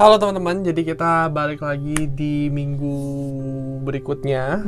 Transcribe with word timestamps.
Halo 0.00 0.16
teman-teman, 0.16 0.64
jadi 0.64 0.96
kita 0.96 1.28
balik 1.28 1.60
lagi 1.60 2.08
di 2.16 2.48
minggu 2.48 2.96
berikutnya, 3.84 4.64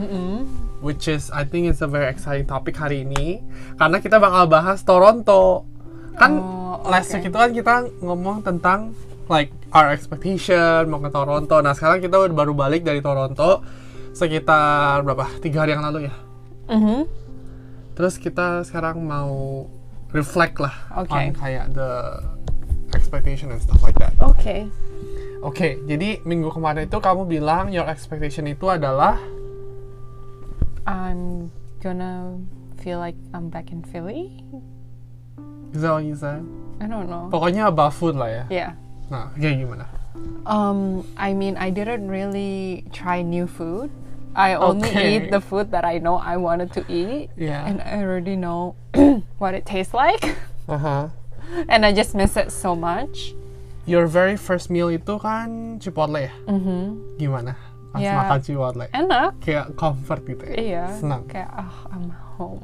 which 0.85 1.09
is 1.09 1.33
I 1.33 1.49
think 1.49 1.73
it's 1.73 1.81
a 1.81 1.89
very 1.89 2.05
exciting 2.13 2.45
topic 2.45 2.77
hari 2.77 3.09
ini, 3.09 3.41
karena 3.81 3.97
kita 3.97 4.21
bakal 4.21 4.45
bahas 4.45 4.85
Toronto. 4.85 5.65
Kan 6.21 6.37
Oh, 6.37 6.85
last 6.85 7.09
oke. 7.09 7.25
week 7.25 7.33
itu 7.33 7.39
kan 7.41 7.51
kita 7.57 7.75
ngomong 8.05 8.45
tentang 8.45 8.93
like 9.33 9.49
our 9.73 9.89
expectation 9.89 10.93
mau 10.93 11.01
ke 11.01 11.09
Toronto. 11.09 11.65
Nah 11.65 11.73
sekarang 11.73 12.05
kita 12.05 12.29
baru 12.29 12.53
balik 12.53 12.85
dari 12.85 13.01
Toronto 13.01 13.65
sekitar 14.13 15.01
berapa? 15.01 15.33
Tiga 15.41 15.65
hari 15.65 15.73
yang 15.73 15.81
lalu 15.81 16.13
ya. 16.13 16.15
Mhm. 16.69 17.09
Terus 17.97 18.21
kita 18.21 18.69
sekarang 18.69 19.01
mau 19.01 19.65
reflect 20.13 20.61
lah 20.61 20.77
Oke. 20.93 21.17
on 21.17 21.33
kayak 21.33 21.73
the 21.73 22.21
expectation 22.93 23.49
and 23.49 23.65
stuff 23.65 23.81
like 23.81 23.97
that. 23.97 24.13
Oke. 24.21 24.69
Oke, 25.43 25.83
jadi 25.91 26.23
minggu 26.23 26.55
kemarin 26.55 26.87
itu 26.87 27.03
kamu 27.03 27.27
bilang 27.27 27.75
your 27.75 27.91
expectation 27.91 28.47
itu 28.47 28.71
adalah 28.71 29.19
I'm 30.87 31.51
gonna 31.83 32.39
feel 32.79 33.03
like 33.03 33.19
I'm 33.35 33.51
back 33.51 33.75
in 33.75 33.83
Philly. 33.83 34.47
is 35.75 35.83
that 35.83 35.91
what 35.91 36.05
you 36.07 36.15
said? 36.15 36.47
I 36.79 36.87
don't 36.87 37.11
know. 37.11 37.27
Pokoknya 37.27 37.67
about 37.75 37.91
food 37.95 38.15
lah 38.15 38.31
ya. 38.31 38.45
Yeah. 38.51 38.71
Nah, 39.11 39.35
kayak 39.35 39.67
gimana? 39.67 39.87
Um, 40.47 41.03
I 41.19 41.35
mean, 41.35 41.59
I 41.59 41.75
didn't 41.75 42.07
really 42.07 42.87
try 42.95 43.23
new 43.27 43.51
food. 43.51 43.91
I 44.39 44.55
only 44.55 44.89
Okay. 44.95 45.09
eat 45.19 45.25
the 45.35 45.43
food 45.43 45.75
that 45.75 45.83
I 45.85 45.99
know 45.99 46.17
I 46.23 46.39
wanted 46.39 46.71
to 46.79 46.87
eat, 46.87 47.35
Yeah. 47.37 47.67
and 47.67 47.83
I 47.83 47.99
already 48.01 48.39
know 48.39 48.79
what 49.43 49.53
it 49.59 49.67
tastes 49.67 49.93
like, 49.93 50.39
Aha. 50.71 51.11
and 51.69 51.83
I 51.85 51.91
just 51.93 52.15
miss 52.15 52.39
it 52.39 52.49
so 52.55 52.73
much. 52.79 53.35
Your 53.83 54.07
very 54.07 54.39
first 54.39 54.71
meal 54.71 54.87
itu 54.89 55.19
kan 55.19 55.79
Chipotle 55.79 56.31
ya? 56.31 56.33
Mhm. 56.47 57.19
Gimana? 57.19 57.59
Pas 57.91 57.99
Ya. 57.99 58.15
makan 58.15 58.39
Chipotle. 58.41 58.87
Enak. 58.95 59.31
Kayak 59.43 59.75
comfort 59.75 60.23
gitu 60.25 60.45
ya? 60.47 60.55
Iya. 60.55 60.85
Senang. 60.97 61.27
Kayak, 61.27 61.51
oh, 61.59 61.77
I'm 61.91 62.07
home. 62.39 62.63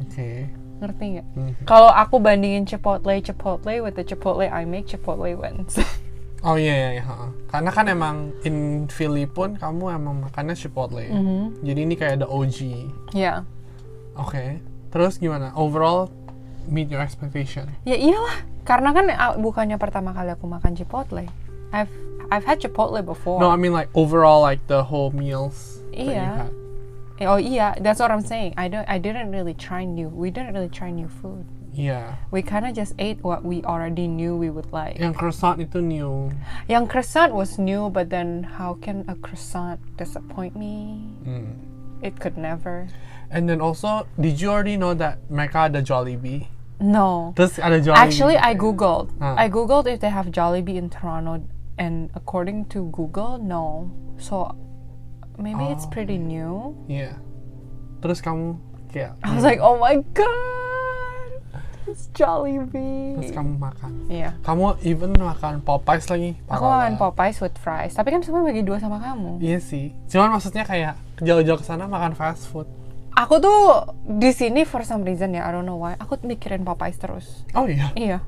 Oke. 0.00 0.48
Ngerti 0.80 1.04
nggak? 1.14 1.26
Mhm. 1.36 1.52
Kalau 1.62 1.92
aku 1.92 2.16
bandingin 2.18 2.64
Chipotle, 2.64 3.20
Chipotle 3.20 3.78
with 3.80 3.94
the 3.94 4.02
Chipotle 4.02 4.48
I 4.48 4.64
make, 4.64 4.88
Chipotle 4.88 5.36
wins. 5.36 5.76
Oh 6.42 6.58
iya 6.58 6.74
iya 6.74 6.90
iya. 6.98 7.06
Karena 7.46 7.70
kan 7.70 7.86
emang 7.86 8.34
in 8.42 8.90
Philly 8.90 9.30
pun 9.30 9.54
kamu 9.54 9.94
emang 9.94 10.26
makannya 10.26 10.58
Chipotle. 10.58 11.06
Mhm. 11.06 11.62
Jadi 11.62 11.80
ini 11.86 11.94
kayak 11.94 12.18
the 12.18 12.26
OG. 12.26 12.58
yeah. 13.14 13.46
Oke. 14.18 14.58
Terus 14.90 15.22
gimana? 15.22 15.54
Overall 15.54 16.10
meet 16.68 16.90
your 16.90 17.00
expectation. 17.00 17.70
Ya 17.86 17.96
iyalah, 17.96 18.42
karena 18.62 18.90
kan 18.94 19.04
uh, 19.10 19.34
bukannya 19.38 19.76
pertama 19.80 20.12
kali 20.14 20.30
aku 20.34 20.46
makan 20.46 20.76
Chipotle. 20.76 21.26
I've 21.72 21.90
I've 22.30 22.44
had 22.44 22.60
Chipotle 22.60 23.00
before. 23.04 23.40
No, 23.40 23.50
I 23.50 23.56
mean 23.56 23.72
like 23.72 23.88
overall 23.94 24.40
like 24.40 24.60
the 24.68 24.84
whole 24.84 25.10
meals 25.12 25.80
that 25.92 25.98
you 26.04 26.12
Iya. 26.16 26.28
had. 26.48 26.52
oh 27.22 27.38
iya, 27.38 27.78
that's 27.78 28.00
what 28.02 28.10
I'm 28.10 28.24
saying. 28.24 28.54
I 28.58 28.66
don't 28.66 28.88
I 28.88 28.98
didn't 28.98 29.30
really 29.30 29.54
try 29.54 29.84
new. 29.84 30.08
We 30.10 30.30
didn't 30.34 30.52
really 30.54 30.72
try 30.72 30.90
new 30.90 31.08
food. 31.08 31.46
Iya. 31.72 32.20
We 32.28 32.44
kind 32.44 32.68
of 32.68 32.76
just 32.76 32.92
ate 33.00 33.24
what 33.24 33.44
we 33.44 33.64
already 33.64 34.04
knew 34.04 34.36
we 34.36 34.52
would 34.52 34.68
like. 34.76 35.00
Yang 35.00 35.16
croissant 35.16 35.56
itu 35.56 35.80
new. 35.80 36.28
Yang 36.68 36.92
croissant 36.92 37.32
was 37.32 37.56
new, 37.56 37.88
but 37.88 38.12
then 38.12 38.44
how 38.44 38.76
can 38.76 39.08
a 39.08 39.16
croissant 39.16 39.80
disappoint 39.96 40.52
me? 40.52 41.00
Hmm. 41.24 41.56
It 42.04 42.20
could 42.20 42.36
never. 42.36 42.90
And 43.32 43.48
then 43.48 43.64
also, 43.64 44.04
did 44.20 44.36
you 44.36 44.52
already 44.52 44.76
know 44.76 44.92
that 44.92 45.16
mereka 45.32 45.72
ada 45.72 45.80
Jollibee? 45.80 46.52
No. 46.76 47.32
Terus 47.32 47.56
ada 47.56 47.80
Jollibee. 47.80 48.04
Actually, 48.04 48.36
I 48.36 48.52
googled. 48.52 49.08
Ah. 49.24 49.40
I 49.40 49.48
googled 49.48 49.88
if 49.88 50.04
they 50.04 50.12
have 50.12 50.28
Jollibee 50.28 50.76
in 50.76 50.92
Toronto, 50.92 51.40
and 51.80 52.12
according 52.12 52.68
to 52.76 52.92
Google, 52.92 53.40
no. 53.40 53.88
So 54.20 54.52
maybe 55.40 55.64
it's 55.72 55.88
Oh. 55.88 55.94
pretty 55.96 56.20
new. 56.20 56.76
Iya. 56.92 57.16
Terus 58.04 58.20
kamu 58.20 58.60
kayak 58.92 59.16
I 59.24 59.32
was 59.32 59.46
like, 59.46 59.64
oh 59.64 59.80
my 59.80 60.04
god, 60.12 61.30
it's 61.88 62.12
Jollibee. 62.12 63.16
terus 63.16 63.32
kamu 63.32 63.56
makan. 63.56 63.92
Iya. 64.12 64.36
Kamu 64.44 64.76
even 64.84 65.16
makan 65.16 65.64
Popeyes 65.64 66.04
lagi. 66.12 66.36
Aku 66.52 66.68
makan. 66.68 67.00
Popeyes 67.00 67.40
with 67.40 67.56
fries, 67.56 67.96
tapi 67.96 68.12
kan 68.12 68.20
semua 68.20 68.44
bagi 68.44 68.60
dua 68.60 68.76
sama 68.76 69.00
kamu. 69.00 69.40
Iya 69.40 69.56
sih. 69.56 69.96
Cuman 70.12 70.36
maksudnya 70.36 70.68
kayak 70.68 71.00
jauh-jauh 71.22 71.56
ke 71.56 71.64
sana 71.64 71.88
makan 71.88 72.12
fast 72.12 72.50
food. 72.52 72.68
Aku 73.12 73.38
tuh 73.44 73.92
di 74.08 74.32
sini 74.32 74.64
for 74.64 74.82
some 74.88 75.04
reason 75.04 75.36
ya, 75.36 75.44
I 75.44 75.52
don't 75.52 75.68
know 75.68 75.76
why. 75.76 76.00
Aku 76.00 76.16
mikirin 76.24 76.64
Popeyes 76.64 76.96
terus. 76.96 77.44
Oh 77.52 77.68
iya. 77.68 77.92
Iya. 77.92 78.18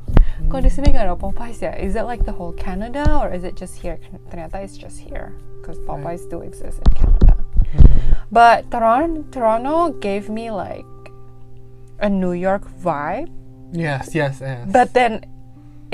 Kok 0.52 0.60
di 0.60 0.68
sini 0.68 0.92
nggak 0.92 1.08
ada 1.08 1.16
Popeyes 1.16 1.64
ya? 1.64 1.72
Is 1.72 1.96
it 1.96 2.04
like 2.04 2.28
the 2.28 2.36
whole 2.36 2.52
Canada 2.52 3.04
or 3.16 3.32
is 3.32 3.44
it 3.48 3.56
just 3.56 3.80
here? 3.80 3.96
Ternyata 4.28 4.60
it's 4.60 4.76
just 4.76 5.00
here 5.00 5.32
because 5.60 5.80
Popeyes 5.88 6.28
do 6.28 6.44
exist 6.44 6.84
in 6.84 6.90
Canada. 6.92 7.34
But 8.28 8.68
Toronto, 8.70 9.24
Toronto 9.32 9.94
gave 9.98 10.28
me 10.28 10.50
like 10.50 10.84
a 12.02 12.10
New 12.10 12.32
York 12.36 12.66
vibe, 12.82 13.30
Yes, 13.72 14.14
yes, 14.14 14.38
yes. 14.44 14.68
but 14.70 14.92
then 14.92 15.24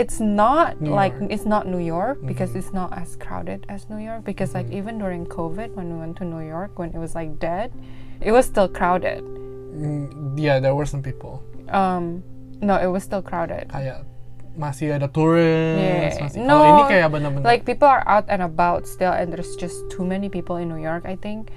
it's 0.00 0.16
not 0.16 0.80
New 0.80 0.96
like 0.96 1.12
York. 1.20 1.28
it's 1.28 1.44
not 1.44 1.68
New 1.68 1.82
York 1.84 2.24
because 2.24 2.56
it's 2.56 2.72
not 2.72 2.88
as 2.96 3.20
crowded 3.20 3.68
as 3.68 3.84
New 3.92 4.00
York. 4.00 4.24
Because 4.24 4.56
like 4.56 4.66
even 4.72 4.96
during 4.96 5.28
COVID, 5.28 5.76
when 5.76 5.92
we 5.92 5.96
went 6.00 6.16
to 6.18 6.24
New 6.24 6.40
York, 6.40 6.80
when 6.80 6.88
it 6.96 6.98
was 6.98 7.12
like 7.12 7.36
dead, 7.36 7.68
it 8.24 8.32
was 8.32 8.48
still 8.48 8.68
crowded. 8.68 9.20
Mm, 9.76 10.40
yeah, 10.40 10.56
there 10.58 10.72
were 10.74 10.88
some 10.88 11.04
people. 11.04 11.44
Um, 11.68 12.24
no, 12.64 12.80
it 12.80 12.88
was 12.88 13.04
still 13.04 13.20
crowded. 13.20 13.68
Kayak 13.68 14.08
masih 14.58 14.96
ada 14.98 15.06
turis. 15.06 15.78
Yeah. 15.78 16.16
Masih, 16.26 16.42
No, 16.42 16.56
ini 16.64 16.82
kayak 16.90 17.08
bener-bener. 17.14 17.44
like 17.46 17.62
people 17.62 17.86
are 17.86 18.02
out 18.08 18.26
and 18.32 18.42
about 18.42 18.88
still 18.88 19.12
and 19.14 19.30
there's 19.30 19.54
just 19.60 19.78
too 19.92 20.02
many 20.02 20.26
people 20.32 20.56
in 20.58 20.66
New 20.66 20.80
York 20.80 21.06
I 21.06 21.14
think 21.14 21.54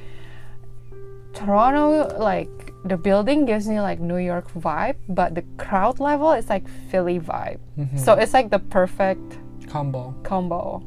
Toronto 1.34 2.18
like 2.20 2.50
the 2.86 2.98
building 2.98 3.46
gives 3.46 3.68
me 3.68 3.80
like 3.82 4.00
New 4.00 4.18
York 4.18 4.52
vibe 4.54 4.96
but 5.10 5.36
the 5.36 5.44
crowd 5.58 6.00
level 6.00 6.32
is 6.34 6.50
like 6.50 6.68
Philly 6.90 7.20
vibe 7.20 7.60
Mm-hmm. 7.78 7.98
so 7.98 8.14
it's 8.14 8.34
like 8.34 8.50
the 8.52 8.60
perfect 8.60 9.38
combo. 9.68 10.14
combo 10.24 10.84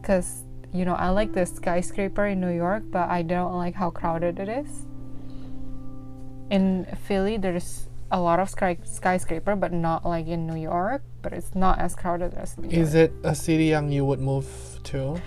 because 0.00 0.44
you 0.72 0.84
know 0.84 0.94
I 0.94 1.08
like 1.10 1.32
the 1.32 1.44
skyscraper 1.46 2.26
in 2.26 2.40
New 2.40 2.54
York 2.54 2.84
but 2.90 3.08
I 3.10 3.22
don't 3.22 3.54
like 3.56 3.74
how 3.74 3.90
crowded 3.90 4.38
it 4.38 4.48
is 4.48 4.86
in 6.50 6.86
Philly 7.08 7.36
there's 7.38 7.88
a 8.12 8.20
lot 8.20 8.38
of 8.38 8.48
sky- 8.48 8.78
skyscraper 8.84 9.56
but 9.56 9.72
not 9.72 10.06
like 10.06 10.28
in 10.28 10.46
New 10.46 10.60
York 10.60 11.02
but 11.22 11.32
it's 11.32 11.54
not 11.56 11.80
as 11.80 11.96
crowded 11.96 12.34
as 12.34 12.56
New 12.56 12.68
York 12.70 12.74
Is 12.86 12.94
it 12.94 13.10
a 13.24 13.34
city 13.34 13.74
yang 13.74 13.90
you 13.90 14.04
would 14.04 14.20
move 14.20 14.46
to? 14.84 15.18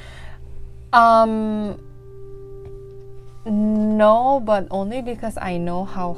Um, 0.93 1.75
no, 3.49 4.39
but 4.43 4.67
only 4.71 5.01
because 5.01 5.37
I 5.37 5.57
know 5.57 5.85
how 5.85 6.13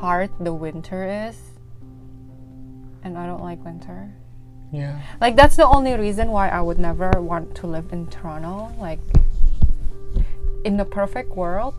hard 0.00 0.30
the 0.40 0.52
winter 0.52 1.28
is. 1.28 1.38
And 3.02 3.16
I 3.16 3.26
don't 3.26 3.42
like 3.42 3.64
winter. 3.64 4.12
Yeah. 4.72 5.00
Like, 5.20 5.36
that's 5.36 5.56
the 5.56 5.66
only 5.66 5.94
reason 5.94 6.30
why 6.30 6.48
I 6.48 6.60
would 6.60 6.78
never 6.78 7.10
want 7.20 7.54
to 7.56 7.66
live 7.66 7.92
in 7.92 8.08
Toronto. 8.08 8.72
Like, 8.80 8.98
in 10.64 10.76
the 10.76 10.84
perfect 10.84 11.30
world, 11.36 11.74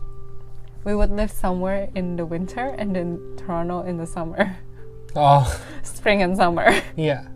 we 0.84 0.94
would 0.94 1.10
live 1.10 1.30
somewhere 1.30 1.90
in 1.94 2.16
the 2.16 2.24
winter 2.24 2.74
and 2.78 2.96
then 2.96 3.20
Toronto 3.36 3.82
in 3.82 3.98
the 3.98 4.06
summer, 4.06 4.56
Oh, 5.16 5.44
spring 5.82 6.22
and 6.22 6.36
summer. 6.36 6.72
Yeah. 6.96 7.26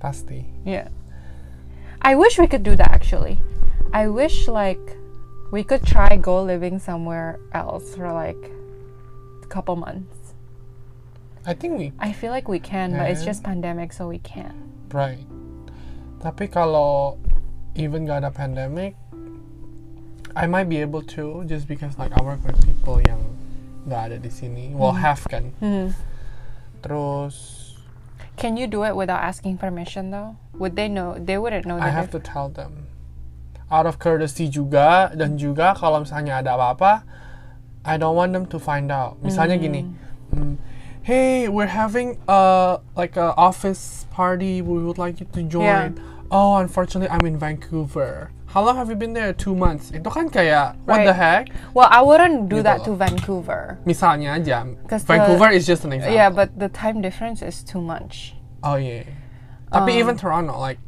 Pasti. 0.00 0.46
Yeah. 0.64 0.88
I 2.02 2.14
wish 2.16 2.38
we 2.38 2.46
could 2.46 2.62
do 2.62 2.76
that 2.76 2.90
actually. 2.90 3.38
I 3.92 4.08
wish 4.08 4.46
like 4.46 4.96
we 5.50 5.62
could 5.62 5.84
try 5.84 6.16
go 6.16 6.42
living 6.42 6.78
somewhere 6.78 7.38
else 7.52 7.94
for 7.94 8.12
like 8.12 8.50
a 9.42 9.46
couple 9.46 9.76
months. 9.76 10.34
I 11.46 11.54
think 11.54 11.78
we 11.78 11.92
I 11.98 12.12
feel 12.12 12.32
like 12.32 12.48
we 12.48 12.58
can, 12.58 12.92
but 12.92 13.10
it's 13.10 13.24
just 13.24 13.42
pandemic 13.42 13.92
so 13.92 14.08
we 14.08 14.18
can't. 14.18 14.56
right. 14.92 15.22
Tapi 16.18 16.50
kalau 16.50 17.20
even 17.78 18.02
gak 18.08 18.24
ada 18.24 18.32
pandemic, 18.34 18.98
I 20.34 20.50
might 20.50 20.66
be 20.66 20.82
able 20.82 21.06
to 21.14 21.44
just 21.46 21.70
because 21.70 21.94
like 22.00 22.10
I 22.16 22.20
work 22.24 22.42
with 22.42 22.58
people 22.66 22.98
yang 23.06 23.22
gak 23.86 24.10
ada 24.10 24.16
di 24.18 24.32
sini. 24.32 24.74
Well, 24.74 24.98
half 24.98 25.28
kan. 25.30 25.54
Mhm. 25.62 25.94
Terus 26.82 27.62
Can 28.36 28.60
you 28.60 28.68
do 28.68 28.84
it 28.84 28.92
without 28.92 29.24
asking 29.24 29.56
permission 29.56 30.12
though? 30.12 30.36
Would 30.60 30.76
they 30.76 30.92
know? 30.92 31.16
They 31.16 31.40
wouldn't 31.40 31.64
know. 31.64 31.80
I 31.80 31.88
have 31.88 32.12
to 32.12 32.20
tell 32.20 32.52
them. 32.52 32.84
Out 33.66 33.86
of 33.86 33.98
courtesy 33.98 34.46
juga 34.46 35.10
dan 35.10 35.34
juga 35.34 35.74
kalau 35.74 36.06
misalnya 36.06 36.38
ada 36.38 36.54
apa-apa, 36.54 37.02
I 37.82 37.98
don't 37.98 38.14
want 38.14 38.30
them 38.30 38.46
to 38.46 38.58
find 38.62 38.94
out. 38.94 39.18
Misalnya 39.26 39.58
gini, 39.58 39.82
mm, 40.30 40.54
hey, 41.02 41.50
we're 41.50 41.70
having 41.74 42.18
a 42.30 42.78
like 42.94 43.18
a 43.18 43.34
office 43.34 44.06
party. 44.14 44.62
We 44.62 44.78
would 44.86 44.98
like 45.02 45.18
you 45.18 45.26
to 45.34 45.42
join. 45.42 45.98
Oh, 46.30 46.58
unfortunately, 46.62 47.10
I'm 47.10 47.26
in 47.26 47.38
Vancouver. 47.38 48.30
How 48.54 48.62
long 48.62 48.78
have 48.78 48.86
you 48.88 48.94
been 48.94 49.14
there? 49.14 49.34
Two 49.34 49.54
months. 49.58 49.90
Itu 49.90 50.10
kan 50.14 50.30
kayak 50.30 50.78
what 50.86 51.02
the 51.02 51.14
heck? 51.14 51.50
Well, 51.74 51.90
I 51.90 52.02
wouldn't 52.02 52.46
do 52.46 52.62
Gitu 52.62 52.70
that 52.70 52.78
loh. 52.86 52.94
to 52.94 53.02
Vancouver. 53.02 53.78
Misalnya 53.82 54.38
aja, 54.38 54.62
'Cause 54.86 55.02
the- 55.06 55.18
Vancouver 55.18 55.50
is 55.50 55.66
just 55.66 55.82
an 55.82 55.90
example. 55.90 56.14
Yeah, 56.14 56.30
but 56.30 56.54
the 56.54 56.70
time 56.70 57.02
difference 57.02 57.42
is 57.42 57.66
too 57.66 57.82
much. 57.82 58.38
Oh 58.62 58.78
yeah. 58.78 59.06
Tapi 59.74 59.98
Um, 59.98 59.98
even 59.98 60.14
Toronto, 60.14 60.54
like 60.54 60.78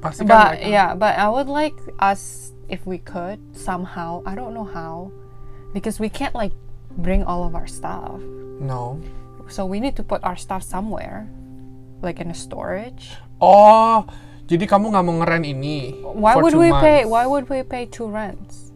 pasti 0.00 0.24
But 0.24 0.58
mereka 0.60 0.68
yeah, 0.68 0.90
but 0.94 1.16
I 1.16 1.28
would 1.28 1.48
like 1.48 1.76
us 1.98 2.52
if 2.68 2.84
we 2.84 2.98
could 2.98 3.40
somehow. 3.52 4.22
I 4.24 4.34
don't 4.34 4.52
know 4.56 4.64
how, 4.66 5.12
because 5.72 6.00
we 6.00 6.08
can't 6.08 6.34
like 6.34 6.52
bring 6.96 7.24
all 7.24 7.44
of 7.44 7.54
our 7.54 7.66
stuff. 7.66 8.20
no 8.58 9.00
So 9.52 9.68
we 9.68 9.80
need 9.84 10.00
to 10.00 10.04
put 10.06 10.24
our 10.24 10.36
stuff 10.36 10.64
somewhere, 10.64 11.28
like 12.00 12.16
in 12.20 12.32
a 12.32 12.36
storage. 12.36 13.12
oh 13.42 14.06
jadi 14.48 14.64
kamu 14.68 14.92
nggak 14.92 15.04
mau 15.04 15.14
ngeren 15.20 15.44
ini 15.44 15.98
Why 16.02 16.36
would 16.40 16.56
we 16.56 16.72
pay? 16.72 17.04
months? 17.04 17.12
Why 17.12 17.24
would 17.28 17.46
we 17.52 17.60
pay 17.66 17.84
two 17.84 18.08
rents? 18.08 18.71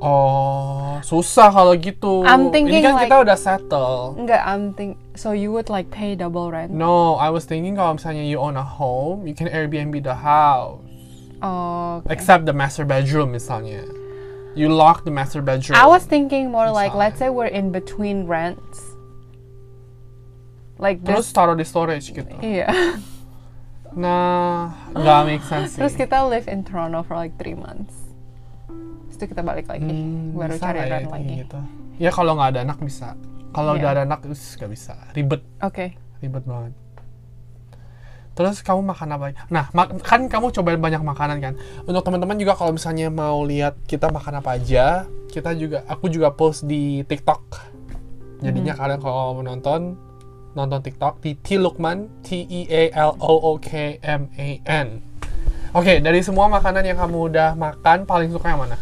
Oh 0.00 0.98
susah 1.00 1.48
kalau 1.48 1.76
gitu 1.76 2.24
I'm 2.24 2.48
ini 2.48 2.52
thinking 2.52 2.82
kan 2.82 2.94
kita 2.98 3.14
like- 3.14 3.24
udah 3.28 3.38
settle 3.38 4.16
Enggak, 4.16 4.42
I'm 4.42 4.72
think. 4.72 4.96
So 5.14 5.32
you 5.32 5.52
would 5.52 5.68
like 5.68 5.92
pay 5.92 6.16
double 6.16 6.48
rent? 6.48 6.72
no 6.72 7.14
I 7.16 7.28
was 7.28 7.44
thinking 7.44 7.76
kalau 7.76 7.96
misalnya 7.96 8.24
you 8.24 8.40
own 8.40 8.56
a 8.56 8.64
home 8.64 9.28
you 9.28 9.36
can 9.36 9.46
Airbnb 9.46 10.00
the 10.00 10.16
house 10.16 10.80
Oh. 11.40 12.04
okay. 12.04 12.12
except 12.12 12.44
the 12.44 12.52
master 12.52 12.84
bedroom 12.84 13.32
misalnya 13.32 13.84
you 14.52 14.68
lock 14.68 15.04
the 15.04 15.12
master 15.12 15.40
bedroom 15.40 15.72
I 15.72 15.88
was 15.88 16.04
thinking 16.04 16.52
more 16.52 16.68
like, 16.68 16.92
Misalnya. 16.92 17.00
let's 17.00 17.16
say 17.16 17.28
we're 17.32 17.48
in 17.48 17.72
between 17.72 18.28
rents. 18.28 18.92
Like 20.76 21.00
terus 21.00 21.28
this. 21.28 21.36
taruh 21.36 21.56
di 21.56 21.64
storage 21.64 22.12
gitu 22.12 22.28
Iya. 22.40 22.68
nah 23.96 24.72
nggak 24.92 25.20
make 25.24 25.44
sense 25.44 25.76
sih 25.76 25.80
Terus 25.80 25.96
kita 25.96 26.24
live 26.24 26.44
in 26.44 26.60
Toronto 26.62 27.00
for 27.02 27.16
like 27.16 27.34
three 27.36 27.56
months. 27.56 28.09
Itu 29.10 29.24
kita 29.26 29.40
balik 29.40 29.66
lagi, 29.66 29.84
Hmm, 29.84 30.32
baru 30.32 30.54
cari 30.56 30.78
ya 30.78 30.84
kayak 30.88 31.10
lagi. 31.10 31.34
gitu? 31.44 31.58
Ya 31.98 32.10
kalau 32.10 32.32
nggak 32.34 32.48
ada 32.50 32.60
anak 32.64 32.78
bisa. 32.80 33.12
Kalau 33.50 33.74
Iya. 33.74 33.78
udah 33.78 33.88
ada 33.90 34.02
anak 34.04 34.20
us 34.26 34.56
nggak 34.56 34.70
bisa. 34.70 34.94
Ribet. 35.12 35.42
Oke. 35.60 35.86
ribet 36.20 36.44
banget. 36.44 36.72
Terus 38.30 38.60
kamu 38.60 38.80
makan 38.86 39.08
apa? 39.10 39.24
Nah 39.48 39.68
ma- 39.70 39.90
kan 40.00 40.24
kamu 40.24 40.48
cobain 40.50 40.76
banyak 40.76 41.02
makanan 41.02 41.38
kan? 41.40 41.54
Untuk 41.82 42.00
teman-teman 42.02 42.36
juga 42.36 42.54
kalau 42.54 42.72
misalnya 42.72 43.08
mau 43.08 43.42
lihat 43.42 43.76
kita 43.84 44.08
makan 44.08 44.38
apa 44.38 44.56
aja 44.56 45.04
kita 45.28 45.52
juga 45.52 45.84
aku 45.84 46.08
juga 46.08 46.30
post 46.30 46.64
di 46.64 47.02
TikTok. 47.02 47.42
Jadinya 48.40 48.72
Hmm. 48.72 48.80
kalian 48.80 49.00
kalau 49.00 49.34
mau 49.34 49.44
nonton 49.44 49.98
nonton 50.52 50.80
TikTok. 50.80 51.20
Di 51.20 51.36
T 51.36 51.56
Lukman 51.56 52.08
T 52.22 52.42
E 52.42 52.60
A 52.66 52.82
L 53.08 53.18
O 53.18 53.34
O 53.48 53.52
K 53.56 53.98
M 54.00 54.30
A 54.32 54.48
N 54.64 54.88
Oke, 55.70 56.02
dari 56.02 56.18
semua 56.26 56.50
makanan 56.50 56.82
yang 56.82 56.98
kamu 56.98 57.30
udah 57.30 57.54
makan, 57.54 58.02
paling 58.02 58.34
suka 58.34 58.50
yang 58.50 58.58
mana? 58.66 58.74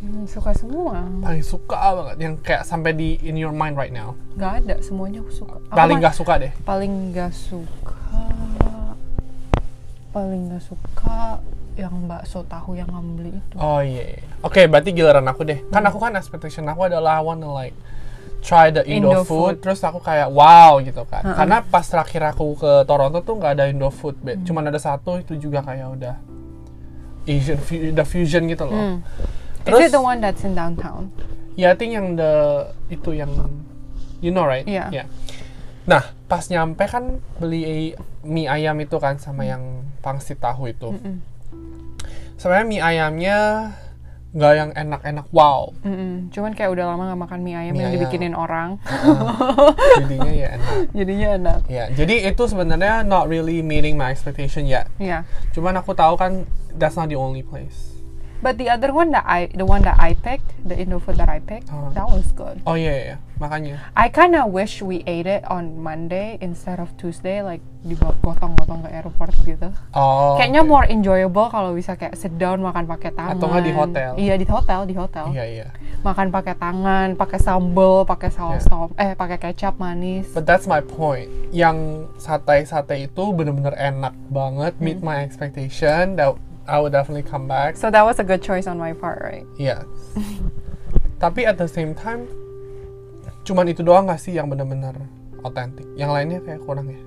Hmm, 0.00 0.24
suka 0.24 0.56
semua. 0.56 1.04
Paling 1.20 1.44
suka 1.44 1.76
banget, 1.92 2.16
yang 2.24 2.34
kayak 2.40 2.64
sampai 2.64 2.96
di 2.96 3.20
in 3.20 3.36
your 3.36 3.52
mind 3.52 3.76
right 3.76 3.92
now. 3.92 4.16
Gak 4.40 4.64
ada, 4.64 4.80
semuanya 4.80 5.20
aku 5.20 5.28
suka. 5.28 5.60
Paling 5.68 6.00
gak 6.00 6.16
suka 6.16 6.40
deh. 6.40 6.52
paling 6.64 7.12
gak 7.12 7.32
suka 7.36 7.96
paling 10.16 10.48
gak 10.48 10.64
suka 10.64 11.44
yang 11.76 11.92
bakso 12.08 12.40
tahu 12.48 12.72
yang 12.72 12.88
kamu 12.88 13.10
beli 13.20 13.32
itu 13.36 13.56
Oh 13.60 13.84
iya. 13.84 14.16
iya. 14.16 14.24
Oke, 14.40 14.64
berarti 14.64 14.96
giliran 14.96 15.28
aku 15.28 15.44
deh. 15.44 15.60
Kan 15.68 15.84
aku 15.84 16.00
kan 16.00 16.16
expectation 16.16 16.64
aku 16.72 16.88
adalah 16.88 17.20
I 17.20 17.24
wanna 17.24 17.52
like 17.52 17.76
try 18.46 18.70
the 18.70 18.86
Indo, 18.86 19.10
Indo 19.10 19.26
food, 19.26 19.58
food. 19.58 19.66
terus 19.66 19.82
aku 19.82 19.98
kayak 19.98 20.30
wow 20.30 20.78
gitu 20.78 21.02
kan. 21.10 21.26
Karena 21.26 21.66
pas 21.66 21.82
terakhir 21.82 22.22
aku 22.30 22.54
ke 22.54 22.86
Toronto 22.86 23.18
tuh 23.26 23.34
nggak 23.42 23.52
ada 23.58 23.64
Indo 23.66 23.90
food. 23.90 24.22
Hmm. 24.22 24.46
cuman 24.46 24.70
ada 24.70 24.78
satu 24.78 25.18
itu 25.18 25.34
juga 25.34 25.66
kayak 25.66 25.98
udah 25.98 26.14
Asian 27.26 27.58
the 27.98 28.06
fusion 28.06 28.46
gitu 28.46 28.70
loh. 28.70 28.78
Hmm. 28.78 28.96
Terus 29.66 29.90
Is 29.90 29.90
it 29.90 29.98
the 29.98 30.02
one 30.02 30.22
that's 30.22 30.46
in 30.46 30.54
downtown? 30.54 31.10
ya 31.56 31.72
I 31.72 31.74
think 31.74 31.96
yang 31.96 32.14
the 32.14 32.68
itu 32.92 33.16
yang 33.16 33.32
you 34.20 34.30
know 34.30 34.46
right? 34.46 34.62
Iya. 34.68 34.92
Yeah. 34.92 35.06
Nah, 35.88 36.02
pas 36.30 36.44
nyampe 36.46 36.84
kan 36.86 37.18
beli 37.40 37.94
mie 38.22 38.46
ayam 38.46 38.76
itu 38.78 38.98
kan 39.00 39.18
sama 39.18 39.48
yang 39.48 39.86
pangsit 40.04 40.38
tahu 40.38 40.70
itu. 40.70 40.94
Mm-mm. 40.94 41.22
Sebenarnya 42.36 42.66
mie 42.68 42.82
ayamnya 42.82 43.38
nggak 44.36 44.52
yang 44.52 44.70
enak-enak 44.76 45.26
wow. 45.32 45.72
Mm-mm. 45.80 46.28
Cuman 46.28 46.52
kayak 46.52 46.68
udah 46.68 46.92
lama 46.92 47.08
gak 47.08 47.20
makan 47.24 47.40
mie 47.40 47.56
ayam 47.56 47.72
Mie 47.72 47.80
yang 47.80 47.88
ayam. 47.88 47.96
dibikinin 47.96 48.34
orang, 48.36 48.76
jadinya 50.04 50.28
ya 50.28 50.48
enak. 50.54 50.70
jadinya 50.92 51.28
enak. 51.40 51.58
Ya, 51.66 51.84
jadi 51.88 52.28
itu 52.28 52.42
sebenarnya 52.44 53.00
not 53.00 53.26
really 53.26 53.64
meeting 53.64 53.96
my 53.96 54.12
expectation 54.12 54.68
yet. 54.68 54.92
Yeah. 55.00 55.24
Cuman 55.56 55.80
aku 55.80 55.96
tahu 55.96 56.20
kan 56.20 56.44
that's 56.76 56.94
not 56.94 57.08
the 57.08 57.16
only 57.16 57.40
place. 57.40 57.95
But 58.46 58.62
the 58.62 58.70
other 58.70 58.94
one 58.94 59.10
that 59.10 59.26
I, 59.26 59.50
the 59.50 59.66
one 59.66 59.82
that 59.82 59.98
I 59.98 60.14
picked, 60.14 60.54
the 60.62 60.78
Indo 60.78 61.02
food 61.02 61.18
that 61.18 61.26
I 61.26 61.42
picked, 61.42 61.66
Uh-huh. 61.66 61.90
that 61.98 62.06
was 62.06 62.30
good. 62.30 62.62
Oh 62.62 62.78
iya, 62.78 62.94
iya. 62.94 63.16
makanya. 63.36 63.76
I 63.92 64.08
kind 64.08 64.32
of 64.32 64.48
wish 64.48 64.80
we 64.80 65.04
ate 65.04 65.26
it 65.28 65.44
on 65.50 65.76
Monday 65.76 66.38
instead 66.40 66.80
of 66.80 66.88
Tuesday, 66.96 67.44
like 67.44 67.60
digotong-gotong 67.84 68.86
ke 68.86 68.88
airport 68.88 69.34
gitu. 69.44 69.68
Oh. 69.92 70.38
Kayaknya 70.40 70.62
oke. 70.64 70.70
more 70.70 70.86
enjoyable 70.88 71.50
kalau 71.50 71.74
bisa 71.76 71.98
kayak 71.98 72.16
sit 72.16 72.32
down 72.40 72.62
makan 72.62 72.86
pakai 72.86 73.12
tangan. 73.12 73.36
Atau 73.36 73.50
nggak 73.50 73.64
di 73.66 73.72
hotel. 73.74 74.10
Iya 74.16 74.34
di 74.38 74.46
hotel, 74.48 74.80
di 74.88 74.94
hotel. 74.96 75.24
Iya 75.34 75.44
iya. 75.44 75.66
Makan 76.00 76.30
pakai 76.32 76.54
tangan, 76.56 77.08
pakai 77.18 77.38
sambal, 77.42 78.06
pakai 78.06 78.30
saus 78.30 78.62
Yeah. 78.62 78.70
tom, 78.70 78.88
eh 78.96 79.12
pakai 79.12 79.38
kecap 79.42 79.74
manis. 79.76 80.30
But 80.32 80.46
that's 80.48 80.64
my 80.64 80.80
point. 80.80 81.28
Yang 81.52 82.08
sate-sate 82.16 83.04
itu 83.04 83.24
bener-bener 83.34 83.74
enak 83.76 84.14
banget, 84.30 84.78
meet 84.80 85.02
Hmm. 85.02 85.12
my 85.12 85.20
expectation. 85.20 86.16
That 86.16 86.38
I 86.66 86.78
would 86.78 86.90
definitely 86.90 87.22
come 87.22 87.46
back. 87.46 87.78
So 87.78 87.90
that 87.90 88.02
was 88.02 88.18
a 88.18 88.26
good 88.26 88.42
choice 88.42 88.66
on 88.66 88.76
my 88.76 88.90
part, 88.92 89.22
right? 89.22 89.46
Yes. 89.54 89.86
Tapi 91.22 91.42
at 91.42 91.56
the 91.56 91.66
same 91.66 91.94
time, 91.94 92.26
cuman 93.42 93.66
itu 93.66 93.80
doang 93.80 94.06
gak 94.06 94.18
sih 94.18 94.34
yang 94.34 94.50
bener-bener 94.50 94.98
otentik? 95.40 95.86
Yang 95.94 96.10
lainnya 96.12 96.40
kayak 96.42 96.60
kurang 96.60 96.90
ya? 96.90 97.00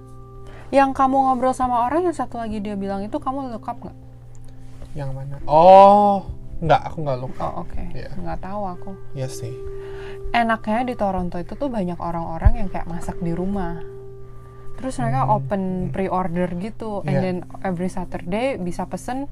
Yang 0.71 0.95
kamu 0.95 1.17
ngobrol 1.19 1.51
sama 1.51 1.83
orang 1.83 2.05
yang 2.05 2.15
satu 2.15 2.37
lagi 2.37 2.57
dia 2.57 2.73
bilang 2.73 3.01
itu 3.01 3.17
kamu 3.17 3.49
look 3.49 3.65
up 3.65 3.77
nggak? 3.77 3.97
Yang 4.93 5.09
mana? 5.11 5.35
Oh, 5.43 6.29
nggak, 6.59 6.81
aku 6.87 6.97
nggak 7.03 7.19
lupa. 7.19 7.41
Oh 7.43 7.65
oke, 7.65 7.81
Iya. 7.91 8.09
nggak 8.15 8.39
tahu 8.39 8.61
aku. 8.69 8.91
Iya 9.13 9.27
sih. 9.27 9.53
Enaknya 10.29 10.85
di 10.85 10.95
Toronto 10.95 11.35
itu 11.35 11.53
tuh 11.53 11.67
banyak 11.67 11.97
orang-orang 11.97 12.53
yang 12.55 12.69
kayak 12.69 12.85
masak 12.85 13.17
di 13.17 13.33
rumah. 13.33 13.81
Terus 14.77 14.95
mereka 14.95 15.27
open 15.27 15.89
pre-order 15.91 16.47
gitu, 16.55 17.01
and 17.03 17.09
Hmm. 17.09 17.13
Iya. 17.13 17.19
then 17.19 17.37
every 17.61 17.89
Saturday 17.89 18.55
bisa 18.55 18.85
pesen 18.85 19.25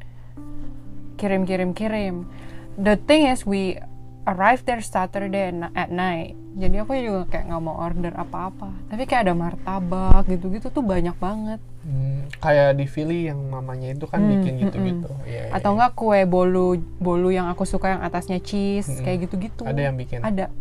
kirim-kirim-kirim. 1.17 2.29
The 2.77 2.95
thing 2.95 3.25
is 3.25 3.41
we 3.43 3.81
arrived 4.27 4.67
there 4.67 4.83
Saturday 4.83 5.49
at 5.73 5.89
night. 5.89 6.35
Jadi 6.57 6.75
aku 6.83 6.93
juga 6.97 7.21
kayak 7.31 7.47
nggak 7.47 7.61
mau 7.63 7.79
order 7.79 8.13
apa-apa. 8.13 8.69
Tapi 8.91 9.03
kayak 9.07 9.29
ada 9.29 9.33
martabak 9.33 10.27
gitu-gitu 10.27 10.68
tuh 10.69 10.83
banyak 10.83 11.15
banget. 11.18 11.61
Hmm, 11.87 12.27
kayak 12.44 12.75
di 12.75 12.85
Philly 12.85 13.31
yang 13.31 13.39
mamanya 13.47 13.95
itu 13.95 14.03
kan 14.06 14.19
Hmm, 14.19 14.31
bikin 14.37 14.53
mm-mm. 14.59 14.63
gitu-gitu. 14.68 15.11
Iya, 15.23 15.47
iya, 15.47 15.56
Atau 15.56 15.71
iya. 15.71 15.75
enggak 15.80 15.92
kue 15.95 16.19
bolu 16.27 16.75
bolu 16.99 17.31
yang 17.31 17.47
aku 17.47 17.63
suka 17.63 17.95
yang 17.95 18.01
atasnya 18.03 18.44
cheese 18.44 18.92
Mm-mm. 18.92 19.06
kayak 19.07 19.18
gitu-gitu. 19.30 19.63
Ada 19.63 19.81
yang 19.87 19.95
bikin. 19.95 20.19
Ada. 20.21 20.51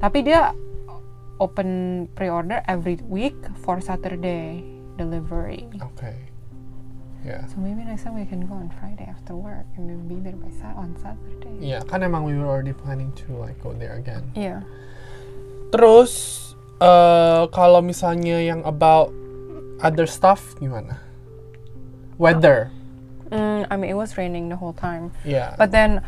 Tapi 0.00 0.18
dia 0.24 0.56
open 1.36 1.68
pre-order 2.16 2.64
every 2.64 2.96
week 3.08 3.36
for 3.60 3.76
Saturday 3.84 4.64
delivery. 4.96 5.68
Oke. 5.84 6.29
Ya. 7.20 7.44
So 7.52 7.60
maybe 7.60 7.84
next 7.84 8.08
time 8.08 8.16
we 8.16 8.24
can 8.24 8.48
go 8.48 8.56
on 8.56 8.72
Friday 8.80 9.04
after 9.04 9.36
work 9.36 9.68
and 9.76 9.84
then 9.88 10.08
be 10.08 10.16
there 10.24 10.36
by 10.40 10.48
sa- 10.56 10.72
on 10.72 10.96
Saturday. 10.96 11.52
Iya, 11.60 11.84
kan 11.84 12.00
emang 12.00 12.24
we 12.24 12.32
were 12.32 12.48
already 12.48 12.72
planning 12.72 13.12
to 13.24 13.36
like 13.36 13.60
go 13.60 13.76
there 13.76 14.00
again. 14.00 14.24
Iya. 14.32 14.64
Terus 15.68 16.12
eh 16.80 17.44
kalau 17.52 17.84
misalnya 17.84 18.40
yang 18.40 18.64
about 18.64 19.12
other 19.84 20.08
stuff 20.08 20.56
gimana? 20.56 20.96
Weather. 22.16 22.72
Mm, 23.30 23.68
I 23.70 23.74
mean, 23.76 23.88
it 23.92 23.98
was 24.00 24.16
raining 24.18 24.48
the 24.48 24.56
whole 24.56 24.72
time. 24.74 25.12
Iya. 25.22 25.54
But 25.60 25.70
then 25.76 26.00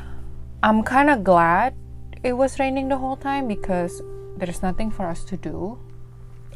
I'm 0.64 0.80
kind 0.82 1.12
of 1.12 1.22
glad 1.22 1.76
it 2.24 2.34
was 2.40 2.56
raining 2.58 2.88
the 2.88 2.98
whole 2.98 3.20
time 3.20 3.46
because 3.46 4.00
there's 4.40 4.64
nothing 4.64 4.88
for 4.90 5.06
us 5.06 5.22
to 5.28 5.36
do. 5.36 5.76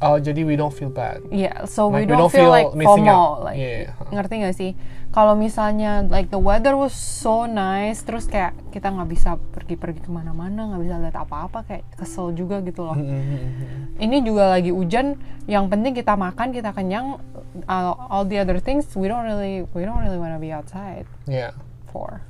Oh, 0.04 0.20
jadi 0.20 0.44
we 0.44 0.60
don't 0.60 0.72
feel 0.72 0.92
bad. 0.92 1.24
Yeah, 1.32 1.64
so 1.64 1.88
Like, 1.88 2.04
we 2.04 2.12
don't, 2.12 2.28
feel, 2.28 2.52
like 2.52 2.76
missing 2.76 3.08
FOMO. 3.08 3.16
out. 3.16 3.36
Like, 3.48 3.56
Yeah, 3.56 3.96
huh. 3.96 4.12
ngerti 4.12 4.34
gak 4.44 4.52
sih? 4.54 4.72
Kalau 5.08 5.32
misalnya 5.32 6.04
like 6.04 6.28
the 6.28 6.36
weather 6.36 6.76
was 6.76 6.92
so 6.92 7.48
nice, 7.48 8.04
terus 8.04 8.28
kayak 8.28 8.52
kita 8.68 8.92
nggak 8.92 9.08
bisa 9.08 9.40
pergi-pergi 9.56 10.04
ke 10.04 10.12
mana-mana, 10.12 10.68
nggak 10.68 10.82
bisa 10.84 10.94
lihat 11.00 11.16
apa-apa, 11.16 11.64
kayak 11.64 11.88
kesel 11.96 12.36
juga 12.36 12.60
gitu 12.60 12.84
loh. 12.84 12.92
Mm-hmm. 12.92 13.96
Ini 13.96 14.16
juga 14.20 14.52
lagi 14.52 14.68
hujan, 14.68 15.16
yang 15.48 15.72
penting 15.72 15.96
kita 15.96 16.12
makan, 16.12 16.52
kita 16.52 16.76
kenyang. 16.76 17.16
Uh, 17.64 17.96
all 18.12 18.28
the 18.28 18.36
other 18.36 18.60
things 18.60 18.84
we 18.92 19.08
don't 19.08 19.24
really 19.24 19.64
we 19.72 19.88
don't 19.88 19.96
really 20.04 20.20
wanna 20.20 20.36
be 20.36 20.52
outside 20.52 21.08
Iya. 21.24 21.56
for. 21.88 22.20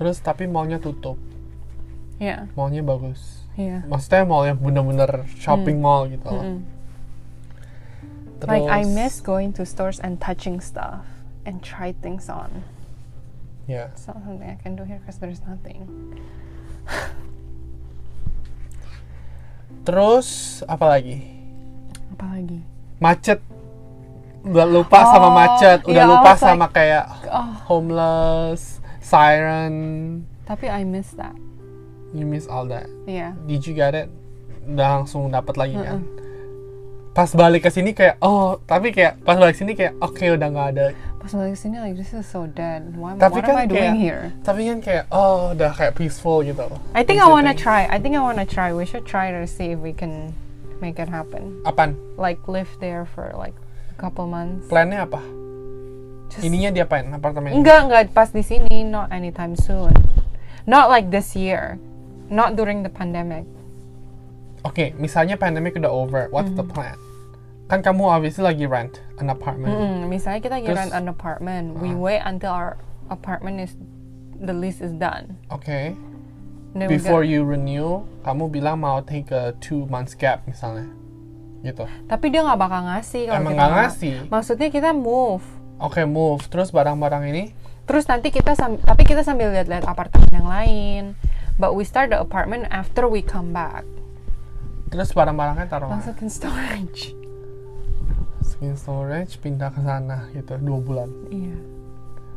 Terus 0.00 0.16
tapi 0.24 0.48
mallnya 0.48 0.80
tutup. 0.80 1.20
Yeah, 2.16 2.48
Mallnya 2.56 2.80
bagus. 2.80 3.44
yeah. 3.60 3.84
Maksudnya 3.84 4.24
mall 4.24 4.48
yang 4.48 4.56
bener-bener 4.56 5.28
shopping 5.36 5.84
mall 5.84 6.08
gitu 6.08 6.24
loh. 6.24 6.40
Mm-mm. 6.40 6.79
Terus, 8.40 8.48
Like 8.48 8.68
I 8.72 8.88
miss 8.88 9.20
going 9.20 9.52
to 9.60 9.68
stores 9.68 10.00
and 10.00 10.16
touching 10.16 10.64
stuff 10.64 11.04
and 11.44 11.60
try 11.60 11.92
things 11.92 12.32
on. 12.32 12.64
Ya. 13.68 13.92
It's 13.92 14.08
not 14.08 14.16
something 14.24 14.42
I 14.48 14.56
can 14.56 14.74
do 14.74 14.82
here 14.82 14.98
because 14.98 15.20
there's 15.20 15.44
nothing. 15.44 15.86
Terus 19.84 20.60
apa 20.66 20.84
lagi? 20.98 21.20
Apalagi? 22.16 22.60
Macet. 23.00 23.40
udah 24.40 24.64
lupa 24.64 25.04
sama 25.04 25.28
Oh, 25.28 25.36
macet, 25.36 25.84
udah 25.84 26.00
yeah, 26.00 26.08
lupa 26.08 26.32
like, 26.32 26.40
sama 26.40 26.66
kayak 26.72 27.04
Oh, 27.28 27.52
homeless, 27.68 28.80
siren. 29.04 29.74
tapi 30.48 30.64
I 30.72 30.80
miss 30.80 31.12
that. 31.20 31.36
You 32.16 32.24
miss 32.24 32.48
all 32.48 32.64
that. 32.72 32.88
Yeah. 33.04 33.36
Did 33.44 33.68
you 33.68 33.76
get 33.76 33.92
it? 33.92 34.08
Udah 34.64 35.04
langsung 35.04 35.28
dapat 35.28 35.60
lagi 35.60 35.76
kan? 35.76 36.02
Pas 37.20 37.36
balik 37.36 37.60
ke 37.60 37.70
sini 37.70 37.92
kayak 37.92 38.16
oh, 38.18 38.56
tapi 38.64 38.96
kayak 38.96 39.20
pas 39.20 39.36
balik 39.36 39.52
sini 39.52 39.76
kayak 39.76 39.92
oke 40.00 40.24
udah 40.24 40.48
nggak 40.48 40.68
ada. 40.72 40.86
Pas 41.20 41.28
balik 41.28 41.52
sini 41.52 41.76
like 41.76 41.92
this 41.92 42.16
is 42.16 42.24
so 42.24 42.48
dead. 42.48 42.96
Why, 42.96 43.12
Tapi 43.14 43.36
what 43.36 43.44
kan 43.44 43.54
am 43.54 43.60
I 43.60 43.66
doing 43.68 43.92
kayak- 43.92 44.00
here? 44.00 44.24
Tapi 44.40 44.60
kan 44.64 44.78
kayak 44.80 45.04
oh 45.12 45.52
udah 45.52 45.68
kayak 45.68 45.92
peaceful 45.94 46.40
gitu. 46.40 46.64
I 46.96 47.04
think 47.04 47.20
I 47.20 47.28
wanna 47.28 47.52
try. 47.52 47.84
I 47.84 48.00
think 48.00 48.16
I 48.16 48.24
wanna 48.24 48.48
try. 48.48 48.72
We 48.72 48.88
should 48.88 49.04
try 49.04 49.28
to 49.28 49.44
see 49.44 49.76
if 49.76 49.78
we 49.78 49.92
can 49.92 50.32
make 50.80 50.96
it 50.96 51.12
happen. 51.12 51.60
Apaan? 51.68 51.92
Like 52.16 52.40
live 52.48 52.72
there 52.80 53.04
for 53.04 53.36
like 53.36 53.52
a 53.92 54.00
couple 54.00 54.24
months. 54.24 54.64
Plannya 54.72 55.04
apa? 55.04 55.20
Just 56.32 56.40
Ininya 56.40 56.72
diapain? 56.72 57.04
Apartemen? 57.12 57.52
enggak 57.52 57.84
enggak 57.84 58.16
pas 58.16 58.32
di 58.32 58.40
sini. 58.40 58.80
Not 58.80 59.12
anytime 59.12 59.60
soon. 59.60 59.92
Not 60.64 60.88
like 60.88 61.12
this 61.12 61.36
year. 61.36 61.76
Not 62.32 62.56
during 62.56 62.80
the 62.80 62.88
pandemic. 62.88 63.44
Oke, 64.60 64.96
misalnya 64.96 65.36
pandemic 65.36 65.76
udah 65.76 65.88
over, 65.88 66.28
what's 66.28 66.48
the 66.52 66.64
Mm-hmm. 66.64 66.72
plan? 66.72 66.96
Kan 67.70 67.86
kamu 67.86 68.02
obviously 68.02 68.42
lagi 68.42 68.66
rent 68.66 68.98
an 69.22 69.30
apartment. 69.30 69.70
Mm, 69.70 70.10
misalnya 70.10 70.42
kita 70.42 70.54
lagi 70.58 70.66
Terus- 70.66 70.78
rent 70.82 70.92
an 70.92 71.06
apartment. 71.06 71.78
We 71.78 71.94
wait 71.94 72.18
until 72.26 72.50
our 72.50 72.82
apartment 73.06 73.62
is 73.62 73.78
the 74.42 74.50
lease 74.50 74.82
is 74.82 74.90
done. 74.90 75.38
Then 76.74 76.86
we 76.90 76.98
Before 76.98 77.22
you 77.22 77.46
renew, 77.46 78.02
kamu 78.26 78.50
bilang 78.50 78.82
mau 78.82 78.98
take 79.06 79.30
a 79.30 79.54
two 79.62 79.86
months 79.86 80.18
gap 80.18 80.42
misalnya. 80.50 80.90
Gitu. 81.60 81.84
tapi 82.08 82.32
dia 82.32 82.40
nggak 82.40 82.56
bakal 82.56 82.88
ngasih 82.88 83.28
kalau 83.28 83.36
Emang 83.44 83.52
nggak 83.52 83.72
ngasih? 83.76 84.14
Maksudnya 84.32 84.72
kita 84.72 84.96
move. 84.96 85.44
Oke, 85.76 86.08
move. 86.08 86.40
Terus 86.48 86.72
barang-barang 86.72 87.28
ini 87.28 87.52
Terus 87.84 88.06
nanti 88.06 88.30
kita 88.32 88.54
tapi 88.56 89.02
kita 89.02 89.26
sambil 89.26 89.50
lihat-lihat 89.50 89.82
apartemen 89.82 90.30
yang 90.30 90.48
lain. 90.48 91.02
But 91.60 91.76
we 91.76 91.84
start 91.84 92.14
the 92.14 92.22
apartment 92.22 92.70
after 92.72 93.04
we 93.10 93.20
come 93.20 93.52
back. 93.52 93.84
terus 94.90 95.14
barang-barangnya 95.14 95.70
taruh? 95.70 95.86
Masukin 95.86 96.26
storage. 96.26 97.14
Skin 98.60 98.76
storage 98.76 99.40
pindah 99.40 99.72
ke 99.72 99.80
sana 99.80 100.28
gitu 100.36 100.60
dua 100.60 100.84
bulan. 100.84 101.08
Iya. 101.32 101.56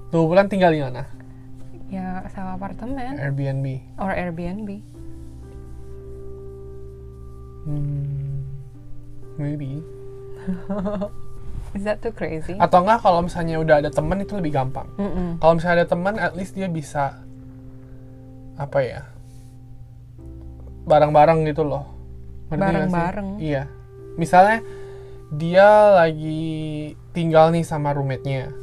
Dua 0.08 0.24
bulan 0.24 0.48
tinggal 0.48 0.72
di 0.72 0.80
mana? 0.80 1.04
Ya 1.92 2.24
sewa 2.32 2.56
apartemen 2.56 3.20
Airbnb. 3.20 3.68
or 4.00 4.16
Airbnb. 4.16 4.80
Hmm, 7.68 8.40
maybe. 9.36 9.84
Is 11.76 11.84
that 11.84 12.00
too 12.00 12.16
crazy? 12.16 12.56
Atau 12.56 12.88
enggak 12.88 13.04
kalau 13.04 13.20
misalnya 13.28 13.60
udah 13.60 13.84
ada 13.84 13.92
teman 13.92 14.24
itu 14.24 14.40
lebih 14.40 14.56
gampang. 14.56 14.88
Mm-mm. 14.96 15.44
Kalau 15.44 15.60
misalnya 15.60 15.84
ada 15.84 15.88
teman, 15.92 16.16
at 16.24 16.40
least 16.40 16.56
dia 16.56 16.72
bisa 16.72 17.20
apa 18.56 18.80
ya? 18.80 19.04
Bareng-bareng 20.88 21.44
gitu 21.52 21.68
loh. 21.68 21.84
Bareng-bareng. 22.48 23.44
Iya. 23.44 23.68
Misalnya 24.16 24.64
dia 25.34 25.66
lagi 25.94 26.44
tinggal 27.12 27.50
nih 27.50 27.62
sama 27.62 27.92
roommate-nya. 27.92 28.54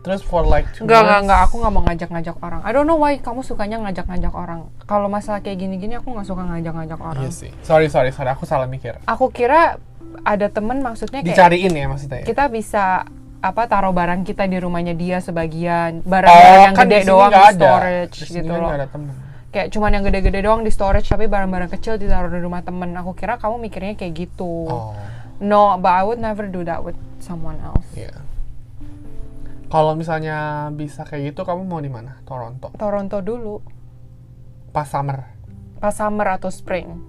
Terus 0.00 0.20
for 0.20 0.42
like 0.42 0.64
two 0.72 0.84
Enggak, 0.84 1.20
enggak. 1.20 1.40
Aku 1.44 1.60
nggak 1.60 1.70
mau 1.70 1.82
ngajak-ngajak 1.84 2.36
orang. 2.40 2.60
I 2.62 2.70
don't 2.70 2.84
know 2.84 2.96
why 2.96 3.14
kamu 3.16 3.40
sukanya 3.40 3.76
ngajak-ngajak 3.80 4.32
orang. 4.32 4.60
Kalau 4.82 5.06
masalah 5.06 5.38
kayak 5.38 5.60
gini-gini, 5.60 5.94
aku 5.94 6.08
nggak 6.08 6.24
suka 6.24 6.42
ngajak-ngajak 6.42 6.96
orang. 6.98 7.20
Iya 7.20 7.30
sih. 7.30 7.52
Sorry, 7.60 7.86
sorry, 7.86 8.08
sorry. 8.08 8.30
Aku 8.30 8.42
salah 8.44 8.64
mikir. 8.64 8.96
Aku 9.04 9.28
kira 9.28 9.76
ada 10.20 10.46
temen 10.46 10.80
maksudnya 10.80 11.20
kayak 11.20 11.30
Dicariin 11.30 11.70
ya 11.70 11.86
maksudnya. 11.86 12.18
ya? 12.18 12.26
kita 12.26 12.48
bisa 12.48 13.04
apa 13.40 13.62
taruh 13.64 13.88
barang 13.90 14.20
kita 14.20 14.44
di 14.44 14.58
rumahnya 14.58 14.92
dia 14.92 15.16
sebagian 15.18 16.02
barang 16.02 16.28
Oh, 16.28 16.56
yang 16.62 16.74
kan 16.74 16.84
gede 16.86 16.98
di 16.98 17.06
doang 17.06 17.30
di 17.30 17.36
ada. 17.36 17.48
storage 17.54 18.12
Di 18.14 18.24
sini 18.26 18.36
gitu 18.38 18.50
kan 18.50 18.58
loh 18.58 18.70
ada 18.70 18.86
teman. 18.86 19.14
kayak 19.50 19.66
cuman 19.70 19.90
yang 19.90 20.04
gede-gede 20.04 20.40
doang 20.40 20.60
di 20.60 20.68
storage 20.68 21.06
tapi 21.06 21.24
barang-barang 21.24 21.70
kecil 21.70 21.96
ditaruh 21.96 22.28
di 22.28 22.36
rumah 22.38 22.60
temen 22.60 22.90
aku 22.92 23.12
kira 23.12 23.34
kamu 23.34 23.56
mikirnya 23.60 23.94
kayak 23.94 24.12
gitu 24.18 24.66
Oh, 24.66 24.92
no 25.40 25.74
but 25.80 25.90
I 25.90 26.02
would 26.04 26.20
never 26.20 26.46
do 26.46 26.62
that 26.68 26.84
with 26.84 26.96
someone 27.18 27.58
else 27.64 27.88
iya. 27.96 28.12
Kalau 29.70 29.94
misalnya 29.94 30.66
bisa 30.74 31.06
kayak 31.06 31.30
gitu, 31.30 31.46
kamu 31.46 31.62
mau 31.62 31.78
di 31.78 31.86
mana? 31.86 32.18
Toronto. 32.26 32.74
Toronto 32.74 33.22
dulu 33.22 33.62
Pas 34.74 34.82
summer 34.82 35.30
pas 35.80 35.96
summer 35.96 36.26
atau 36.36 36.52
spring 36.52 37.00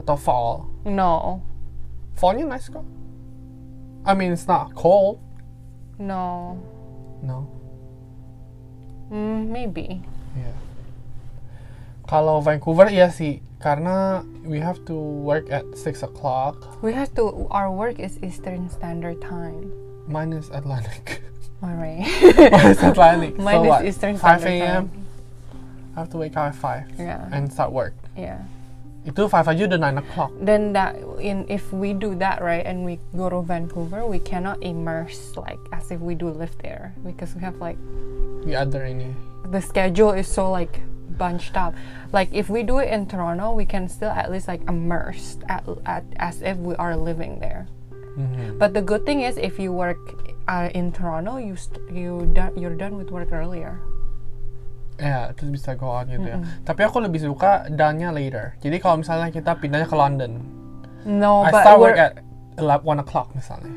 atau 0.00 0.16
fall? 0.16 0.64
no 0.88 1.44
Fallnya 2.16 2.48
nice 2.48 2.72
kok. 2.72 2.84
I 4.04 4.12
mean, 4.16 4.32
it's 4.32 4.48
not 4.48 4.72
cold. 4.72 5.20
no 6.00 6.56
No. 7.20 7.44
mm, 9.12 9.52
maybe 9.52 10.00
Iya. 10.32 10.54
Kalau 12.08 12.40
Vancouver 12.40 12.88
iya 12.88 13.12
sih, 13.12 13.44
karena 13.60 14.24
we 14.42 14.58
have 14.58 14.80
to 14.88 14.96
work 14.96 15.52
at 15.52 15.64
6 15.76 16.02
o'clock. 16.02 16.56
we 16.80 16.92
have 16.92 17.12
to 17.14 17.46
our 17.52 17.68
work 17.70 18.00
is 18.00 18.16
Eastern 18.24 18.68
Standard 18.68 19.20
Time 19.20 19.68
Mine 20.08 20.32
is 20.32 20.48
Atlantic. 20.50 21.22
alright 21.62 22.02
Mine 22.52 22.66
is 22.72 22.80
Atlantic. 22.82 23.36
Mine 23.46 23.60
so 23.60 23.62
is 23.62 23.68
what? 23.68 23.80
Eastern 23.84 24.14
5 24.16 24.40
Standard 24.40 24.48
a.m. 24.48 24.84
Time. 24.88 25.06
I 25.94 26.00
have 26.00 26.10
to 26.10 26.18
wake 26.18 26.36
up 26.36 26.50
at 26.50 26.56
5 26.56 26.98
yeah 26.98 27.28
and 27.30 27.52
start 27.52 27.70
work. 27.70 27.94
yeah 28.16 28.40
Itu 29.00 29.28
5 29.28 29.32
aja 29.32 29.62
udah 29.64 29.80
9 29.80 29.96
o'clock. 30.04 30.28
then 30.44 30.76
that 30.76 30.92
in 31.20 31.48
if 31.48 31.68
we 31.72 31.92
do 31.92 32.12
that 32.20 32.44
right 32.44 32.64
and 32.64 32.84
we 32.84 33.00
go 33.16 33.32
to 33.32 33.40
Vancouver 33.40 34.04
we 34.04 34.20
cannot 34.20 34.60
immerse 34.60 35.36
like 35.40 35.60
as 35.72 35.88
if 35.88 36.00
we 36.04 36.12
do 36.12 36.28
live 36.28 36.52
there 36.60 36.92
because 37.00 37.32
we 37.36 37.40
have 37.40 37.56
like 37.60 37.76
The 38.44 38.56
other 38.56 38.84
ini. 38.84 39.12
the 39.52 39.60
schedule 39.60 40.12
is 40.12 40.28
so 40.28 40.48
like 40.52 40.80
bunched 41.20 41.52
up 41.54 41.76
like 42.10 42.32
if 42.32 42.48
we 42.48 42.64
do 42.64 42.80
it 42.80 42.88
in 42.88 43.04
Toronto 43.04 43.52
we 43.52 43.68
can 43.68 43.84
still 43.84 44.08
at 44.08 44.32
least 44.32 44.48
like 44.48 44.64
immersed 44.64 45.44
at, 45.52 45.60
at 45.84 46.02
as 46.16 46.40
if 46.40 46.56
we 46.56 46.72
are 46.80 46.96
living 46.96 47.36
there 47.44 47.68
Mhm. 48.16 48.56
but 48.58 48.72
the 48.72 48.80
good 48.80 49.04
thing 49.04 49.20
is 49.20 49.36
if 49.36 49.60
you 49.60 49.70
work 49.70 50.00
uh, 50.48 50.66
in 50.72 50.90
Toronto 50.90 51.36
you 51.36 51.54
st- 51.54 51.78
you 51.92 52.24
done 52.32 52.50
you're 52.56 52.74
done 52.74 52.96
with 52.96 53.12
work 53.12 53.28
earlier 53.30 53.76
Ya, 55.00 55.32
terus 55.32 55.48
bisa 55.56 55.72
go 55.80 55.88
out 55.96 56.12
gitu 56.12 56.28
ya. 56.28 56.36
Tapi 56.60 56.84
aku 56.84 57.00
lebih 57.00 57.24
suka 57.24 57.64
done-nya 57.72 58.12
later. 58.12 58.52
Jadi 58.60 58.76
kalau 58.76 59.00
misalnya 59.00 59.32
kita 59.32 59.56
pindahnya 59.56 59.88
ke 59.88 59.96
London, 59.96 60.44
no 61.08 61.40
I 61.40 61.56
but 61.56 61.64
start 61.64 61.80
work 61.80 61.96
at 61.96 62.20
11, 62.60 62.84
1 62.84 63.00
o'clock 63.00 63.32
misalnya. 63.32 63.72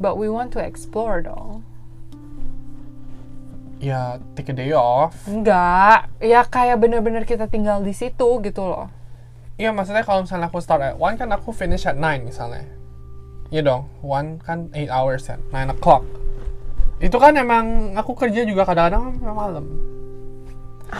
but 0.00 0.16
we 0.16 0.26
want 0.26 0.48
to 0.50 0.58
explore 0.58 1.20
though 1.20 1.60
Ya, 3.82 4.16
take 4.38 4.50
a 4.50 4.56
day 4.56 4.72
off. 4.72 5.12
enggak 5.28 6.08
ya 6.22 6.46
kayak 6.46 6.80
bener-bener 6.80 7.26
kita 7.28 7.50
tinggal 7.50 7.84
di 7.84 7.92
situ 7.92 8.40
gitu 8.40 8.64
loh 8.64 8.88
Iya, 9.54 9.70
maksudnya 9.70 10.02
kalau 10.02 10.26
misalnya 10.26 10.50
aku 10.50 10.58
start 10.58 10.82
at 10.82 10.98
1 10.98 11.14
kan 11.14 11.30
aku 11.30 11.54
finish 11.54 11.86
at 11.86 11.94
9 11.94 12.26
misalnya. 12.26 12.66
Iya 13.54 13.62
dong, 13.62 13.86
1 14.02 14.42
kan 14.42 14.66
8 14.74 14.90
hours 14.90 15.30
kan, 15.30 15.38
9 15.54 15.70
o'clock. 15.78 16.02
Itu 16.98 17.22
kan 17.22 17.38
emang 17.38 17.94
aku 17.94 18.18
kerja 18.18 18.42
juga 18.42 18.66
kadang-kadang 18.66 19.14
malam. 19.22 19.66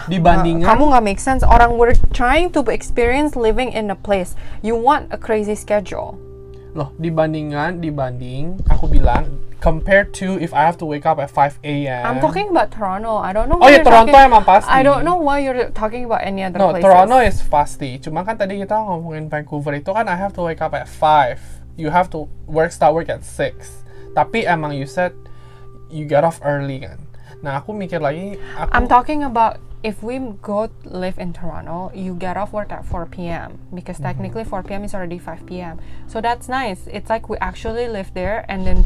Dibandingkan 0.06 0.66
kamu 0.70 0.82
nggak 0.90 1.04
make 1.06 1.22
sense 1.22 1.42
orang 1.46 1.74
we're 1.78 1.94
trying 2.10 2.50
to 2.50 2.62
experience 2.70 3.34
living 3.38 3.70
in 3.70 3.90
a 3.90 3.98
place 3.98 4.34
you 4.58 4.74
want 4.74 5.06
a 5.14 5.18
crazy 5.18 5.54
schedule 5.54 6.18
loh, 6.74 6.90
dibandingkan 6.98 7.78
dibanding 7.78 8.58
aku 8.66 8.90
bilang 8.90 9.30
compared 9.64 10.12
to 10.12 10.36
if 10.36 10.52
I 10.52 10.68
have 10.68 10.76
to 10.76 10.86
wake 10.86 11.08
up 11.08 11.16
at 11.16 11.32
5 11.32 11.64
a.m. 11.64 12.04
I'm 12.04 12.20
talking 12.20 12.52
about 12.52 12.68
Toronto 12.68 13.16
I 13.16 13.32
don't 13.32 13.48
know 13.48 13.56
Oh 13.56 13.72
ya 13.72 13.80
Toronto 13.80 14.12
talking- 14.12 14.28
emang 14.28 14.44
pasti. 14.44 14.68
I 14.68 14.84
don't 14.84 15.08
know 15.08 15.16
why 15.16 15.40
you're 15.40 15.72
talking 15.72 16.04
about 16.04 16.20
any 16.20 16.44
other 16.44 16.60
No, 16.60 16.76
places 16.76 16.84
Toronto 16.84 17.16
is 17.24 17.40
pasti. 17.40 17.96
Cuma 17.96 18.28
kan 18.28 18.36
tadi 18.36 18.60
kita 18.60 18.76
ngomongin 18.76 19.32
Vancouver 19.32 19.72
itu 19.72 19.88
kan 19.88 20.04
I 20.04 20.20
have 20.20 20.36
to 20.36 20.44
wake 20.44 20.60
up 20.60 20.76
at 20.76 20.84
5. 20.84 21.40
You 21.80 21.88
have 21.88 22.12
to 22.12 22.28
work 22.44 22.76
start 22.76 22.92
work 22.92 23.08
at 23.08 23.24
6. 23.24 23.80
Tapi 24.12 24.44
emang 24.44 24.76
you 24.76 24.84
said 24.84 25.16
you 25.88 26.04
get 26.04 26.28
off 26.28 26.44
early 26.44 26.84
kan. 26.84 27.00
Nah, 27.40 27.64
aku 27.64 27.72
mikir 27.72 28.04
lagi 28.04 28.36
aku 28.60 28.68
I'm 28.68 28.84
talking 28.84 29.24
about 29.24 29.58
if 29.84 30.00
we 30.00 30.16
go 30.40 30.68
live 30.84 31.20
in 31.20 31.32
Toronto, 31.32 31.92
you 31.92 32.16
get 32.16 32.36
off 32.36 32.52
work 32.52 32.72
at 32.72 32.84
4 32.84 33.04
p.m. 33.08 33.60
because 33.68 33.96
Mm-hmm. 33.96 34.12
technically 34.12 34.44
4 34.44 34.60
p.m. 34.64 34.84
is 34.84 34.92
already 34.92 35.20
5 35.20 35.44
p.m. 35.44 35.76
So 36.08 36.20
that's 36.20 36.48
nice. 36.48 36.84
It's 36.88 37.08
like 37.08 37.28
we 37.28 37.36
actually 37.40 37.88
live 37.88 38.12
there 38.12 38.44
and 38.48 38.64
then 38.64 38.84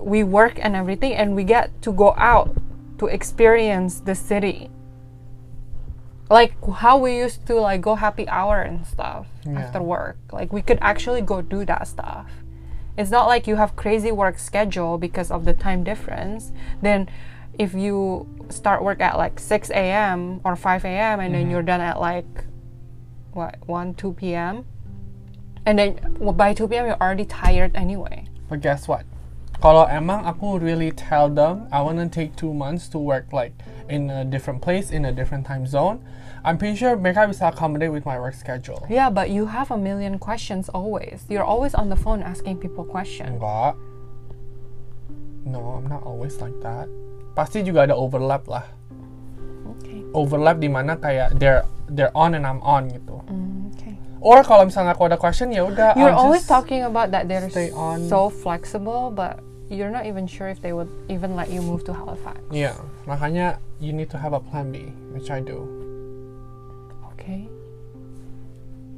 we 0.00 0.24
work 0.24 0.58
and 0.58 0.74
everything 0.74 1.14
and 1.14 1.34
we 1.34 1.44
get 1.44 1.82
to 1.82 1.92
go 1.92 2.14
out 2.16 2.56
to 2.98 3.06
experience 3.06 4.00
the 4.00 4.14
city. 4.14 4.70
Like 6.28 6.54
how 6.64 6.98
we 6.98 7.18
used 7.18 7.46
to 7.46 7.54
like 7.54 7.80
go 7.80 7.96
happy 7.96 8.28
hour 8.28 8.60
and 8.60 8.86
stuff 8.86 9.26
Yeah. 9.44 9.60
after 9.60 9.82
work. 9.82 10.18
Like 10.32 10.52
we 10.52 10.62
could 10.62 10.78
actually 10.80 11.22
go 11.22 11.42
do 11.42 11.64
that 11.64 11.88
stuff. 11.88 12.30
It's 12.96 13.10
not 13.10 13.26
like 13.26 13.46
you 13.46 13.56
have 13.56 13.76
crazy 13.76 14.12
work 14.12 14.38
schedule 14.38 14.98
because 14.98 15.30
of 15.30 15.44
the 15.44 15.54
time 15.54 15.82
difference. 15.82 16.52
Then 16.82 17.08
if 17.58 17.74
you 17.74 18.28
start 18.48 18.82
work 18.82 19.00
at 19.00 19.16
like 19.16 19.38
6 19.38 19.70
a.m. 19.70 20.40
or 20.44 20.56
5 20.56 20.84
a.m. 20.84 21.20
and 21.20 21.34
then 21.34 21.42
mm-hmm. 21.42 21.50
you're 21.50 21.62
done 21.62 21.80
at 21.80 22.00
like 22.00 22.44
what 23.32 23.56
1 23.66 23.94
2 23.94 24.12
p.m. 24.14 24.64
and 25.66 25.78
then 25.78 26.16
well, 26.18 26.32
by 26.32 26.52
2 26.52 26.68
p.m. 26.68 26.86
you're 26.86 27.00
already 27.00 27.24
tired 27.24 27.74
anyway. 27.74 28.26
But 28.48 28.60
guess 28.60 28.88
what? 28.88 29.04
Kalau 29.60 29.84
emang 29.92 30.24
aku 30.24 30.56
really 30.56 30.88
tell 30.88 31.28
them 31.28 31.68
I 31.68 31.84
wanna 31.84 32.08
take 32.08 32.32
two 32.32 32.56
months 32.56 32.88
to 32.96 32.98
work 32.98 33.28
like 33.28 33.52
in 33.92 34.08
a 34.08 34.24
different 34.24 34.64
place 34.64 34.88
in 34.88 35.04
a 35.04 35.12
different 35.12 35.44
time 35.44 35.68
zone, 35.68 36.00
I'm 36.40 36.56
pretty 36.56 36.80
sure 36.80 36.96
mereka 36.96 37.28
bisa 37.28 37.52
accommodate 37.52 37.92
with 37.92 38.08
my 38.08 38.16
work 38.16 38.32
schedule. 38.32 38.80
Yeah, 38.88 39.12
but 39.12 39.28
you 39.28 39.52
have 39.52 39.68
a 39.68 39.76
million 39.76 40.16
questions 40.16 40.72
always. 40.72 41.28
You're 41.28 41.44
always 41.44 41.76
on 41.76 41.92
the 41.92 41.98
phone 42.00 42.24
asking 42.24 42.64
people 42.64 42.88
questions. 42.88 43.36
Enggak. 43.36 43.76
No, 45.44 45.76
I'm 45.76 45.84
not 45.84 46.08
always 46.08 46.40
like 46.40 46.56
that. 46.64 46.88
Pasti 47.36 47.60
juga 47.60 47.84
ada 47.84 47.92
overlap 47.92 48.48
lah. 48.48 48.64
Okay. 49.76 50.00
Overlap 50.16 50.56
di 50.56 50.72
mana 50.72 50.96
kayak 50.96 51.36
they're 51.36 51.68
they're 51.92 52.12
on 52.16 52.32
and 52.32 52.48
I'm 52.48 52.64
on 52.64 52.88
gitu. 52.88 53.20
Mm, 53.28 53.76
okay. 53.76 53.94
Or 54.24 54.40
kalau 54.40 54.64
misalnya 54.64 54.96
aku 54.96 55.04
ada 55.12 55.20
question 55.20 55.52
ya 55.52 55.68
udah. 55.68 55.92
You're 56.00 56.16
I'll 56.16 56.32
always 56.32 56.48
talking 56.48 56.88
about 56.88 57.12
that 57.12 57.28
they're 57.28 57.44
stay 57.52 57.68
on. 57.76 58.08
so 58.08 58.32
flexible, 58.32 59.12
but 59.12 59.40
you're 59.70 59.90
not 59.90 60.04
even 60.04 60.26
sure 60.26 60.48
if 60.48 60.60
they 60.60 60.72
would 60.72 60.90
even 61.08 61.36
let 61.38 61.48
you 61.48 61.62
move 61.62 61.84
to 61.86 61.94
Halifax. 61.94 62.42
Iya, 62.50 62.74
makanya 63.06 63.62
you 63.78 63.94
need 63.94 64.10
to 64.10 64.18
have 64.18 64.34
a 64.34 64.42
plan 64.42 64.74
B, 64.74 64.90
which 65.14 65.30
I 65.30 65.38
do. 65.38 65.62
Okay. 67.14 67.46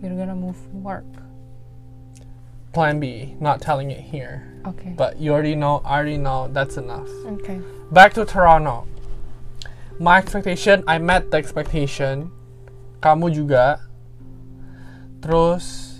You're 0.01 0.17
gonna 0.17 0.35
move 0.35 0.57
work. 0.73 1.05
Plan 2.73 2.99
B, 2.99 3.37
not 3.39 3.61
telling 3.61 3.93
it 3.93 4.01
here. 4.01 4.49
Okay. 4.67 4.97
But 4.97 5.21
you 5.21 5.37
already 5.37 5.55
know, 5.55 5.85
I 5.85 6.01
already 6.01 6.17
know 6.17 6.49
that's 6.49 6.81
enough. 6.81 7.09
okay. 7.39 7.61
Back 7.93 8.17
to 8.17 8.25
Toronto. 8.25 8.89
My 10.01 10.17
expectation, 10.17 10.83
I 10.89 10.97
met 10.97 11.31
the 11.31 11.37
expectation. 11.37 12.33
Kamu 13.05 13.29
juga. 13.29 13.85
Terus 15.21 15.92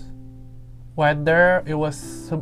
weather 0.95 1.63
it 1.65 1.73
was 1.75 1.97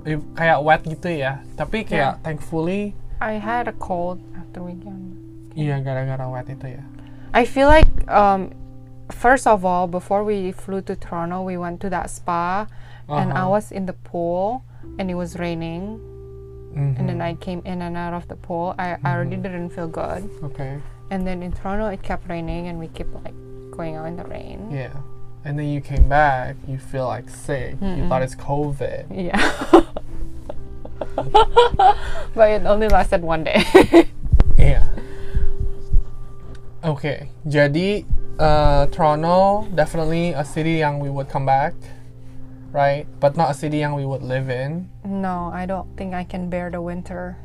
it- 0.05 0.23
kayak 0.35 0.59
wet 0.63 0.81
gitu 0.83 1.09
ya. 1.09 1.39
Tapi 1.55 1.83
kayak 1.87 2.19
Yeah. 2.19 2.23
thankfully 2.23 2.93
I 3.21 3.37
had 3.37 3.69
a 3.69 3.75
cold 3.77 4.19
after 4.35 4.59
weekend. 4.65 5.13
iya 5.53 5.77
gara-gara 5.79 6.25
wet 6.27 6.47
itu 6.47 6.79
ya. 6.79 6.83
I 7.31 7.43
feel 7.47 7.67
like 7.67 7.87
um, 8.11 8.51
first 9.11 9.47
of 9.47 9.63
all, 9.63 9.87
before 9.87 10.23
we 10.23 10.51
flew 10.51 10.79
to 10.83 10.95
Toronto, 10.95 11.43
we 11.43 11.55
went 11.55 11.79
to 11.83 11.89
that 11.91 12.07
spa, 12.11 12.67
and 13.07 13.31
I 13.31 13.43
Uh-huh. 13.47 13.55
was 13.55 13.71
in 13.71 13.87
the 13.87 13.95
pool, 13.95 14.63
and 14.99 15.07
it 15.07 15.15
was 15.15 15.35
raining, 15.39 15.99
and 16.75 16.95
Mhm. 16.95 17.07
then 17.07 17.19
I 17.19 17.35
came 17.35 17.59
in 17.63 17.79
and 17.83 17.95
out 17.95 18.15
of 18.15 18.27
the 18.27 18.35
pool. 18.35 18.75
I, 18.79 18.95
I 19.03 19.15
already 19.15 19.35
didn't 19.39 19.71
feel 19.71 19.87
good, 19.87 20.27
Okay. 20.51 20.79
and 21.11 21.27
then 21.27 21.39
in 21.43 21.51
Toronto 21.51 21.87
it 21.91 22.03
kept 22.03 22.27
raining, 22.27 22.67
and 22.71 22.79
we 22.79 22.87
kept 22.87 23.11
like 23.23 23.35
going 23.71 23.95
out 23.95 24.07
in 24.11 24.15
the 24.19 24.27
rain. 24.27 24.71
Yeah. 24.71 24.95
And 25.43 25.57
then 25.57 25.67
you 25.69 25.81
came 25.81 26.07
back, 26.07 26.55
you 26.67 26.77
feel 26.77 27.07
like 27.07 27.29
sick. 27.29 27.73
You 27.81 27.87
Mm-mm. 28.05 28.09
thought 28.09 28.21
it's 28.21 28.35
COVID. 28.35 29.09
Yeah. 29.09 29.37
but 32.35 32.49
it 32.51 32.63
only 32.65 32.87
lasted 32.87 33.21
one 33.21 33.43
day. 33.43 33.63
Iya. 34.61 34.85
Oke, 36.85 37.33
jadi 37.49 38.05
uh, 38.37 38.85
Toronto 38.93 39.65
definitely 39.73 40.37
a 40.37 40.45
city 40.45 40.77
yang 40.85 41.01
we 41.01 41.09
would 41.09 41.25
come 41.25 41.49
back, 41.49 41.73
right? 42.69 43.09
But 43.17 43.33
not 43.33 43.49
a 43.49 43.57
city 43.57 43.81
yang 43.81 43.97
we 43.97 44.05
would 44.05 44.21
live 44.21 44.53
in. 44.53 44.85
no, 45.01 45.49
I 45.49 45.65
don't 45.65 45.89
think 45.97 46.13
I 46.13 46.21
can 46.21 46.45
bear 46.53 46.69
the 46.69 46.77
winter. 46.77 47.41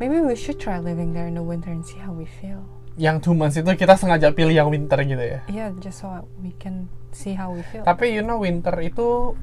Maybe 0.00 0.16
we 0.24 0.32
should 0.32 0.56
try 0.56 0.80
living 0.80 1.12
there 1.12 1.28
in 1.28 1.36
the 1.36 1.44
winter 1.44 1.68
and 1.68 1.84
see 1.84 2.00
how 2.00 2.12
we 2.16 2.24
feel. 2.24 2.64
Yang 2.96 3.16
two 3.28 3.34
months 3.36 3.60
itu 3.60 3.68
kita 3.76 3.92
sengaja 4.00 4.32
pilih 4.32 4.56
yang 4.56 4.72
winter 4.72 4.96
gitu 5.04 5.20
ya. 5.20 5.40
Yeah, 5.52 5.68
just 5.78 6.00
so 6.00 6.08
we 6.40 6.56
can 6.56 6.88
see 7.12 7.36
how 7.36 7.52
we 7.52 7.60
feel. 7.68 7.84
Tapi 7.84 8.08
you 8.12 8.24
know 8.24 8.40
winter 8.40 8.72
itu 8.80 9.36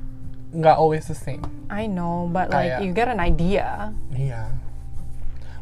nggak 0.53 0.77
always 0.77 1.05
the 1.05 1.17
same. 1.17 1.41
I 1.69 1.85
know, 1.85 2.29
but 2.29 2.49
like 2.49 2.73
Kayak- 2.73 2.81
you 2.81 2.89
get 2.93 3.07
an 3.09 3.21
idea. 3.21 3.93
Iya. 4.09 4.49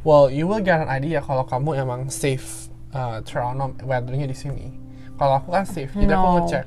Well, 0.07 0.31
you 0.31 0.47
will 0.47 0.63
get 0.63 0.79
an 0.81 0.89
idea 0.89 1.19
kalau 1.21 1.43
kamu 1.45 1.77
emang 1.77 2.01
safe 2.09 2.71
uh, 2.95 3.19
Toronto 3.21 3.75
weathernya 3.85 4.25
di 4.25 4.33
sini. 4.33 4.67
Kalau 5.19 5.37
aku 5.43 5.51
kan 5.53 5.67
safe, 5.67 5.91
jadi 5.93 6.15
aku 6.15 6.27
No. 6.27 6.35
ngecek. 6.41 6.65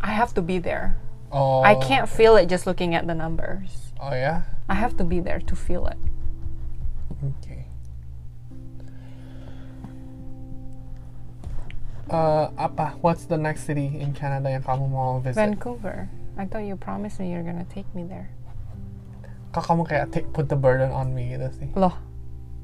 I 0.00 0.12
have 0.16 0.32
to 0.32 0.40
be 0.40 0.56
there. 0.56 0.96
Oh. 1.28 1.60
I 1.66 1.76
can't 1.76 2.08
feel 2.08 2.34
it 2.40 2.48
just 2.48 2.64
looking 2.64 2.94
at 2.96 3.04
the 3.04 3.14
numbers. 3.14 3.92
Oh 4.00 4.14
ya. 4.16 4.46
I 4.70 4.78
have 4.78 4.94
to 4.96 5.04
be 5.04 5.18
there 5.20 5.42
to 5.44 5.54
feel 5.54 5.84
it. 5.90 5.98
Oke. 7.20 7.49
Uh, 12.10 12.50
apa? 12.58 12.98
What's 13.00 13.24
the 13.24 13.38
next 13.38 13.70
city 13.70 13.86
in 14.02 14.10
Canada 14.10 14.50
yang 14.50 14.66
kamu 14.66 14.90
mau 14.90 15.22
visit? 15.22 15.38
Vancouver. 15.38 16.10
I 16.34 16.44
thought 16.44 16.66
you 16.66 16.74
promised 16.74 17.22
me 17.22 17.30
you're 17.30 17.46
gonna 17.46 17.66
take 17.70 17.86
me 17.94 18.02
there. 18.02 18.26
Kok 19.54 19.62
kamu 19.62 19.82
kayak 19.86 20.04
take, 20.10 20.26
put 20.34 20.50
the 20.50 20.58
burden 20.58 20.90
on 20.90 21.14
me 21.14 21.34
gitu 21.38 21.46
sih? 21.54 21.68
Loh, 21.78 21.94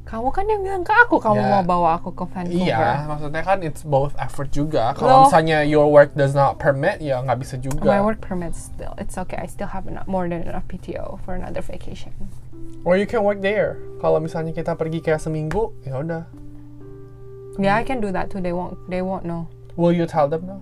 kamu 0.06 0.30
kan 0.30 0.46
yang 0.46 0.62
bilang 0.62 0.82
ke 0.82 0.94
aku 0.94 1.18
kamu 1.18 1.42
Ya. 1.42 1.50
mau 1.58 1.62
bawa 1.62 1.98
aku 1.98 2.10
ke 2.14 2.26
Vancouver. 2.30 2.62
Iya, 2.62 3.06
maksudnya 3.06 3.42
kan 3.42 3.58
it's 3.62 3.82
both 3.82 4.14
effort 4.18 4.50
juga. 4.50 4.94
Kalau 4.98 5.26
misalnya 5.30 5.62
your 5.62 5.86
work 5.90 6.14
does 6.14 6.34
not 6.34 6.58
permit, 6.58 6.98
ya 7.02 7.22
nggak 7.22 7.38
bisa 7.42 7.54
juga. 7.58 7.86
My 7.86 8.02
work 8.02 8.18
permits 8.22 8.70
still. 8.70 8.94
It's 8.98 9.14
okay. 9.14 9.38
I 9.38 9.46
still 9.46 9.70
have 9.70 9.86
enough, 9.86 10.06
more 10.06 10.26
than 10.30 10.42
enough 10.46 10.66
PTO 10.70 11.18
for 11.26 11.34
another 11.34 11.62
vacation. 11.62 12.14
Or 12.86 12.94
you 12.94 13.06
can 13.06 13.26
work 13.26 13.42
there. 13.42 13.78
Kalau 13.98 14.22
misalnya 14.22 14.54
kita 14.54 14.78
pergi 14.78 15.02
kayak 15.02 15.18
seminggu, 15.18 15.74
ya 15.82 15.98
udah. 15.98 16.22
Yeah, 17.58 17.76
I 17.76 17.84
can 17.84 18.00
do 18.00 18.12
that 18.12 18.30
too. 18.30 18.40
They 18.40 18.52
won't. 18.52 18.76
They 18.90 19.00
won't 19.02 19.24
know. 19.24 19.48
Will 19.76 19.92
you 19.92 20.06
tell 20.06 20.28
them 20.28 20.46
no? 20.46 20.60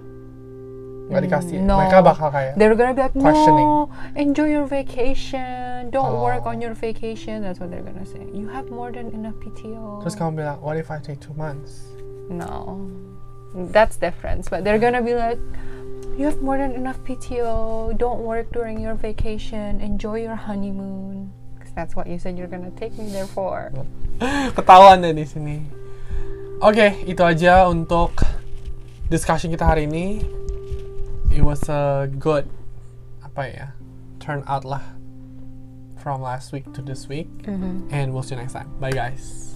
Nggak 1.04 1.20
dikasih. 1.28 1.61
no. 1.61 1.76
Mereka 1.85 2.00
bakal 2.00 2.28
kayak. 2.33 2.57
They're 2.57 2.72
gonna 2.74 2.96
be 2.96 3.02
like, 3.04 3.12
Questioning. 3.12 3.68
no, 3.68 3.90
enjoy 4.16 4.48
your 4.48 4.64
vacation. 4.64 5.92
Don't 5.92 6.16
oh. 6.16 6.24
work 6.24 6.48
Oh. 6.48 6.54
on 6.54 6.64
your 6.64 6.72
vacation. 6.72 7.44
That's 7.44 7.61
what 7.61 7.68
they're 7.68 7.85
gonna 7.85 8.09
say. 8.09 8.24
You 8.33 8.48
have 8.48 8.72
more 8.72 8.88
than 8.88 9.12
enough 9.12 9.37
PTO. 9.44 10.00
Terus 10.00 10.16
kamu 10.16 10.40
bilang, 10.40 10.59
what 10.64 10.80
if 10.80 10.88
I 10.88 10.96
take 10.98 11.20
two 11.20 11.37
months? 11.37 11.92
No, 12.33 12.88
that's 13.68 14.00
different. 14.00 14.48
But 14.48 14.64
they're 14.64 14.80
gonna 14.80 15.04
be 15.04 15.12
like, 15.12 15.37
you 16.16 16.24
have 16.24 16.40
more 16.40 16.57
than 16.57 16.72
enough 16.72 16.96
PTO. 17.04 17.92
Don't 18.00 18.24
work 18.24 18.48
during 18.57 18.80
your 18.80 18.96
vacation. 18.96 19.85
Enjoy 19.85 20.24
your 20.24 20.40
honeymoon. 20.40 21.28
Because 21.59 21.76
that's 21.76 21.92
what 21.92 22.09
you 22.09 22.16
said 22.16 22.40
you're 22.40 22.48
gonna 22.48 22.72
take 22.80 22.96
me 22.96 23.12
there 23.12 23.28
for. 23.28 23.68
Ketahuan 24.57 25.04
deh 25.04 25.12
di 25.12 25.28
sini. 25.28 25.83
Oke, 26.62 26.96
itu 27.04 27.20
aja 27.20 27.68
untuk 27.68 28.14
discussion 29.06 29.52
kita 29.52 29.66
hari 29.66 29.84
ini. 29.84 30.22
It 31.30 31.42
was 31.42 31.66
a 31.66 32.06
good 32.08 32.46
apa 33.20 33.42
ya 33.50 33.66
turn 34.22 34.46
out 34.46 34.62
lah 34.62 34.82
from 35.98 36.22
last 36.22 36.54
week 36.54 36.64
to 36.76 36.80
this 36.80 37.08
week, 37.10 37.26
Mm-hmm. 37.44 37.90
and 37.90 38.14
we'll 38.14 38.22
see 38.22 38.36
you 38.36 38.40
next 38.40 38.54
time. 38.54 38.70
Bye 38.78 38.94
guys. 38.94 39.53